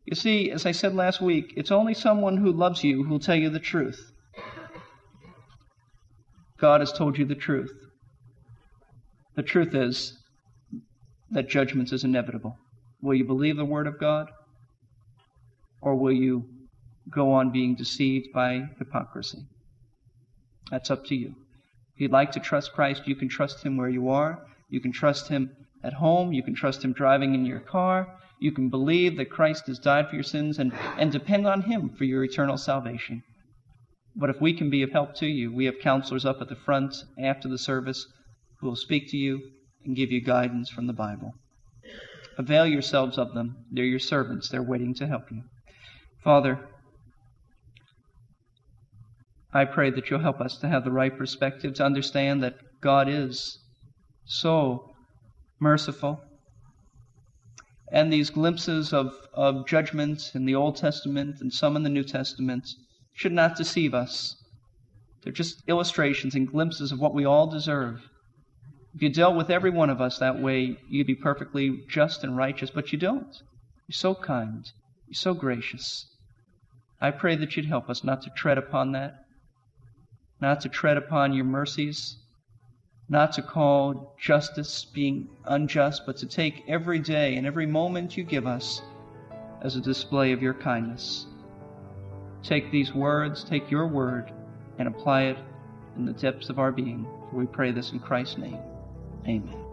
You 0.04 0.14
see, 0.14 0.50
as 0.50 0.64
I 0.64 0.72
said 0.72 0.94
last 0.94 1.20
week, 1.20 1.52
it's 1.56 1.70
only 1.70 1.94
someone 1.94 2.38
who 2.38 2.52
loves 2.52 2.82
you 2.82 3.04
who 3.04 3.10
will 3.10 3.18
tell 3.18 3.36
you 3.36 3.50
the 3.50 3.58
truth. 3.58 4.10
God 6.58 6.80
has 6.80 6.92
told 6.92 7.18
you 7.18 7.24
the 7.24 7.34
truth. 7.34 7.72
The 9.36 9.42
truth 9.42 9.74
is 9.74 10.18
that 11.30 11.48
judgment 11.48 11.92
is 11.92 12.04
inevitable. 12.04 12.56
Will 13.00 13.14
you 13.14 13.24
believe 13.24 13.56
the 13.56 13.64
Word 13.64 13.86
of 13.86 14.00
God? 14.00 14.28
Or 15.80 15.94
will 15.94 16.12
you 16.12 16.44
go 17.10 17.32
on 17.32 17.50
being 17.50 17.74
deceived 17.74 18.28
by 18.32 18.64
hypocrisy? 18.78 19.38
That's 20.70 20.90
up 20.90 21.06
to 21.06 21.14
you. 21.14 21.34
If 21.94 22.02
you'd 22.02 22.12
like 22.12 22.32
to 22.32 22.40
trust 22.40 22.72
Christ, 22.72 23.06
you 23.06 23.16
can 23.16 23.28
trust 23.28 23.64
Him 23.64 23.76
where 23.76 23.88
you 23.88 24.08
are. 24.08 24.44
You 24.68 24.80
can 24.80 24.92
trust 24.92 25.28
Him 25.28 25.50
at 25.82 25.94
home. 25.94 26.32
You 26.32 26.42
can 26.42 26.54
trust 26.54 26.84
Him 26.84 26.92
driving 26.92 27.34
in 27.34 27.46
your 27.46 27.60
car. 27.60 28.06
You 28.40 28.52
can 28.52 28.68
believe 28.68 29.16
that 29.16 29.30
Christ 29.30 29.66
has 29.66 29.78
died 29.78 30.08
for 30.08 30.14
your 30.14 30.22
sins 30.22 30.58
and, 30.58 30.72
and 30.96 31.10
depend 31.10 31.46
on 31.46 31.62
Him 31.62 31.90
for 31.96 32.04
your 32.04 32.22
eternal 32.22 32.56
salvation. 32.56 33.22
But 34.14 34.30
if 34.30 34.40
we 34.40 34.52
can 34.52 34.70
be 34.70 34.82
of 34.82 34.90
help 34.90 35.14
to 35.16 35.26
you, 35.26 35.52
we 35.52 35.64
have 35.64 35.78
counselors 35.80 36.24
up 36.24 36.40
at 36.40 36.48
the 36.48 36.56
front 36.56 36.94
after 37.18 37.48
the 37.48 37.58
service 37.58 38.06
who 38.60 38.66
will 38.66 38.76
speak 38.76 39.08
to 39.10 39.16
you 39.16 39.40
and 39.84 39.96
give 39.96 40.10
you 40.10 40.20
guidance 40.20 40.68
from 40.70 40.86
the 40.86 40.92
Bible. 40.92 41.32
Avail 42.36 42.66
yourselves 42.66 43.18
of 43.18 43.34
them. 43.34 43.64
They're 43.72 43.84
your 43.84 43.98
servants. 43.98 44.48
They're 44.48 44.62
waiting 44.62 44.94
to 44.94 45.06
help 45.06 45.30
you. 45.30 45.42
Father, 46.22 46.68
I 49.52 49.64
pray 49.64 49.90
that 49.90 50.10
you'll 50.10 50.20
help 50.20 50.40
us 50.40 50.58
to 50.58 50.68
have 50.68 50.84
the 50.84 50.90
right 50.90 51.16
perspective, 51.16 51.74
to 51.74 51.84
understand 51.84 52.42
that 52.42 52.56
God 52.80 53.08
is 53.08 53.58
so 54.26 54.94
merciful. 55.60 56.20
And 57.90 58.12
these 58.12 58.30
glimpses 58.30 58.92
of, 58.92 59.14
of 59.32 59.66
judgment 59.66 60.32
in 60.34 60.44
the 60.44 60.54
Old 60.54 60.76
Testament 60.76 61.36
and 61.40 61.52
some 61.52 61.76
in 61.76 61.82
the 61.82 61.88
New 61.88 62.04
Testament 62.04 62.68
should 63.14 63.32
not 63.32 63.56
deceive 63.56 63.94
us. 63.94 64.36
They're 65.22 65.32
just 65.32 65.62
illustrations 65.66 66.34
and 66.34 66.46
glimpses 66.46 66.92
of 66.92 67.00
what 67.00 67.14
we 67.14 67.24
all 67.24 67.46
deserve. 67.46 68.02
If 68.94 69.02
you 69.02 69.08
dealt 69.08 69.36
with 69.36 69.50
every 69.50 69.70
one 69.70 69.90
of 69.90 70.00
us 70.00 70.18
that 70.18 70.40
way, 70.40 70.76
you'd 70.88 71.06
be 71.06 71.14
perfectly 71.14 71.84
just 71.88 72.22
and 72.22 72.36
righteous, 72.36 72.70
but 72.70 72.92
you 72.92 72.98
don't. 72.98 73.34
You're 73.86 73.94
so 73.94 74.14
kind. 74.14 74.70
You're 75.08 75.14
so 75.14 75.32
gracious. 75.32 76.06
I 77.00 77.12
pray 77.12 77.34
that 77.36 77.56
you'd 77.56 77.64
help 77.64 77.88
us 77.88 78.04
not 78.04 78.20
to 78.22 78.30
tread 78.36 78.58
upon 78.58 78.92
that, 78.92 79.24
not 80.38 80.60
to 80.60 80.68
tread 80.68 80.98
upon 80.98 81.32
your 81.32 81.46
mercies, 81.46 82.18
not 83.08 83.32
to 83.32 83.42
call 83.42 84.14
justice 84.20 84.84
being 84.84 85.30
unjust, 85.46 86.02
but 86.04 86.18
to 86.18 86.26
take 86.26 86.62
every 86.68 86.98
day 86.98 87.36
and 87.36 87.46
every 87.46 87.64
moment 87.64 88.18
you 88.18 88.22
give 88.22 88.46
us 88.46 88.82
as 89.62 89.76
a 89.76 89.80
display 89.80 90.32
of 90.32 90.42
your 90.42 90.52
kindness. 90.52 91.24
Take 92.42 92.70
these 92.70 92.92
words, 92.92 93.42
take 93.44 93.70
your 93.70 93.86
word, 93.86 94.30
and 94.78 94.88
apply 94.88 95.22
it 95.22 95.38
in 95.96 96.04
the 96.04 96.12
depths 96.12 96.50
of 96.50 96.58
our 96.58 96.70
being. 96.70 97.06
We 97.32 97.46
pray 97.46 97.70
this 97.70 97.92
in 97.92 98.00
Christ's 98.00 98.36
name. 98.36 98.58
Amen. 99.26 99.64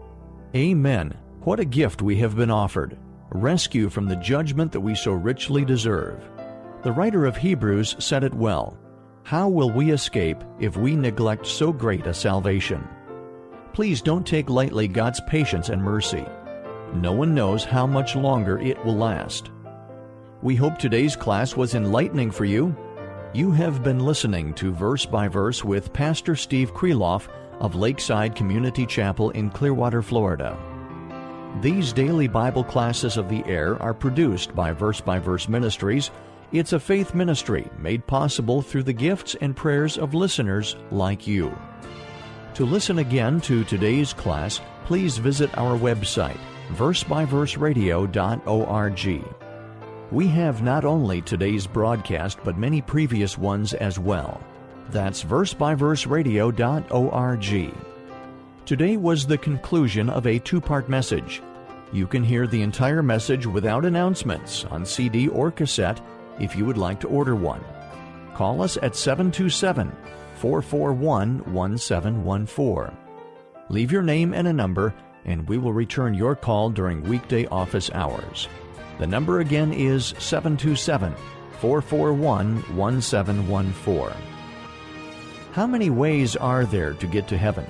Amen. 0.54 1.14
What 1.42 1.60
a 1.60 1.66
gift 1.66 2.00
we 2.00 2.16
have 2.16 2.36
been 2.36 2.50
offered 2.50 2.96
rescue 3.30 3.88
from 3.88 4.06
the 4.06 4.16
judgment 4.16 4.72
that 4.72 4.80
we 4.80 4.94
so 4.94 5.12
richly 5.12 5.64
deserve. 5.64 6.22
The 6.82 6.92
writer 6.92 7.26
of 7.26 7.36
Hebrews 7.36 7.96
said 7.98 8.24
it 8.24 8.34
well 8.34 8.78
How 9.24 9.48
will 9.48 9.70
we 9.70 9.90
escape 9.90 10.42
if 10.60 10.76
we 10.76 10.94
neglect 10.94 11.46
so 11.46 11.72
great 11.72 12.06
a 12.06 12.14
salvation? 12.14 12.86
Please 13.72 14.00
don't 14.00 14.26
take 14.26 14.48
lightly 14.48 14.88
God's 14.88 15.20
patience 15.26 15.68
and 15.68 15.82
mercy. 15.82 16.24
No 16.94 17.12
one 17.12 17.34
knows 17.34 17.64
how 17.64 17.86
much 17.86 18.16
longer 18.16 18.58
it 18.58 18.82
will 18.84 18.96
last. 18.96 19.50
We 20.42 20.54
hope 20.54 20.78
today's 20.78 21.16
class 21.16 21.56
was 21.56 21.74
enlightening 21.74 22.30
for 22.30 22.44
you. 22.44 22.76
You 23.34 23.50
have 23.50 23.82
been 23.82 23.98
listening 23.98 24.54
to 24.54 24.72
Verse 24.72 25.04
by 25.04 25.28
Verse 25.28 25.64
with 25.64 25.92
Pastor 25.92 26.36
Steve 26.36 26.72
Kreloff 26.72 27.28
of 27.60 27.74
Lakeside 27.74 28.34
Community 28.34 28.86
Chapel 28.86 29.30
in 29.30 29.50
Clearwater, 29.50 30.02
Florida. 30.02 30.56
These 31.62 31.94
daily 31.94 32.28
Bible 32.28 32.62
classes 32.62 33.16
of 33.16 33.30
the 33.30 33.42
air 33.46 33.82
are 33.82 33.94
produced 33.94 34.54
by 34.54 34.72
Verse 34.72 35.00
by 35.00 35.18
Verse 35.18 35.48
Ministries. 35.48 36.10
It's 36.52 36.74
a 36.74 36.80
faith 36.80 37.14
ministry 37.14 37.66
made 37.78 38.06
possible 38.06 38.60
through 38.60 38.82
the 38.82 38.92
gifts 38.92 39.36
and 39.40 39.56
prayers 39.56 39.96
of 39.96 40.12
listeners 40.12 40.76
like 40.90 41.26
you. 41.26 41.56
To 42.54 42.66
listen 42.66 42.98
again 42.98 43.40
to 43.42 43.62
today's 43.64 44.12
class, 44.12 44.60
please 44.84 45.16
visit 45.16 45.48
our 45.56 45.78
website, 45.78 46.36
versebyverseradio.org. 46.72 49.24
We 50.12 50.28
have 50.28 50.62
not 50.62 50.84
only 50.84 51.22
today's 51.22 51.66
broadcast, 51.66 52.38
but 52.44 52.58
many 52.58 52.82
previous 52.82 53.38
ones 53.38 53.72
as 53.72 53.98
well. 53.98 54.42
That's 54.90 55.24
versebyverseradio.org. 55.24 57.85
Today 58.66 58.96
was 58.96 59.24
the 59.24 59.38
conclusion 59.38 60.10
of 60.10 60.26
a 60.26 60.40
two 60.40 60.60
part 60.60 60.88
message. 60.88 61.40
You 61.92 62.08
can 62.08 62.24
hear 62.24 62.48
the 62.48 62.62
entire 62.62 63.00
message 63.00 63.46
without 63.46 63.84
announcements 63.84 64.64
on 64.64 64.84
CD 64.84 65.28
or 65.28 65.52
cassette 65.52 66.00
if 66.40 66.56
you 66.56 66.64
would 66.64 66.76
like 66.76 66.98
to 67.00 67.06
order 67.06 67.36
one. 67.36 67.64
call 68.34 68.60
us 68.62 68.76
at 68.82 68.96
727 68.96 69.92
441 70.34 71.52
1714. 71.54 72.98
Leave 73.68 73.92
your 73.92 74.02
name 74.02 74.34
and 74.34 74.48
a 74.48 74.52
number, 74.52 74.92
and 75.24 75.48
we 75.48 75.58
will 75.58 75.72
return 75.72 76.12
your 76.12 76.34
call 76.34 76.68
during 76.68 77.04
weekday 77.04 77.46
office 77.46 77.88
hours. 77.94 78.48
The 78.98 79.06
number 79.06 79.38
again 79.38 79.72
is 79.72 80.06
727 80.18 81.14
441 81.60 82.76
1714. 82.76 84.22
How 85.52 85.68
many 85.68 85.88
ways 85.88 86.34
are 86.34 86.64
there 86.64 86.94
to 86.94 87.06
get 87.06 87.28
to 87.28 87.38
heaven? 87.38 87.64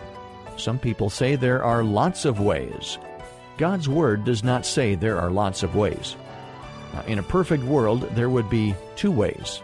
Some 0.56 0.78
people 0.78 1.10
say 1.10 1.36
there 1.36 1.62
are 1.62 1.84
lots 1.84 2.24
of 2.24 2.40
ways. 2.40 2.98
God's 3.58 3.88
Word 3.88 4.24
does 4.24 4.44
not 4.44 4.66
say 4.66 4.94
there 4.94 5.18
are 5.18 5.30
lots 5.30 5.62
of 5.62 5.76
ways. 5.76 6.16
In 7.06 7.18
a 7.18 7.22
perfect 7.22 7.64
world, 7.64 8.02
there 8.14 8.30
would 8.30 8.48
be 8.48 8.74
two 8.96 9.10
ways. 9.10 9.62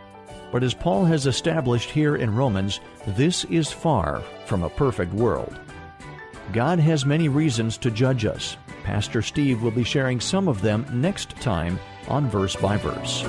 But 0.51 0.63
as 0.63 0.75
Paul 0.75 1.07
has 1.07 1.27
established 1.27 1.91
here 1.91 2.17
in 2.17 2.35
Romans, 2.35 2.81
this 3.07 3.45
is 3.45 3.73
far 3.73 4.23
from 4.45 4.63
a 4.63 4.71
perfect 4.71 5.15
world. 5.15 5.59
God 6.53 6.79
has 6.79 7.07
many 7.07 7.29
reasons 7.29 7.79
to 7.79 7.91
judge 7.91 8.27
us. 8.27 8.57
Pastor 8.85 9.23
Steve 9.23 9.63
will 9.63 9.71
be 9.71 9.85
sharing 9.85 10.21
some 10.21 10.49
of 10.49 10.61
them 10.61 10.87
next 10.93 11.31
time 11.37 11.79
on 12.09 12.29
Verse 12.29 12.57
by 12.57 12.77
Verse. 12.77 13.25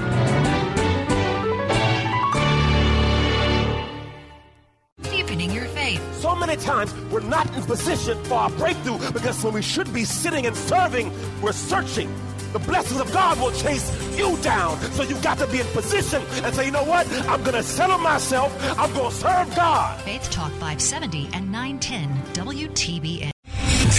Times 6.63 6.93
we're 7.11 7.19
not 7.21 7.53
in 7.55 7.63
position 7.63 8.21
for 8.25 8.35
our 8.35 8.49
breakthrough 8.51 8.97
because 9.11 9.43
when 9.43 9.53
we 9.53 9.61
should 9.61 9.93
be 9.93 10.05
sitting 10.05 10.45
and 10.45 10.55
serving, 10.55 11.11
we're 11.41 11.51
searching 11.51 12.13
the 12.53 12.59
blessings 12.59 13.01
of 13.01 13.11
God 13.11 13.39
will 13.39 13.51
chase 13.51 13.91
you 14.15 14.37
down. 14.37 14.79
So 14.91 15.01
you've 15.01 15.23
got 15.23 15.39
to 15.39 15.47
be 15.47 15.59
in 15.59 15.65
position 15.67 16.21
and 16.43 16.55
say, 16.55 16.67
you 16.67 16.71
know 16.71 16.83
what? 16.83 17.11
I'm 17.27 17.41
going 17.41 17.55
to 17.55 17.63
settle 17.63 17.97
myself. 17.97 18.55
I'm 18.77 18.93
going 18.93 19.09
to 19.09 19.15
serve 19.15 19.55
God. 19.55 19.99
Faith 20.01 20.29
Talk 20.29 20.51
570 20.51 21.29
and 21.33 21.51
910 21.51 22.09
WTBN. 22.33 23.32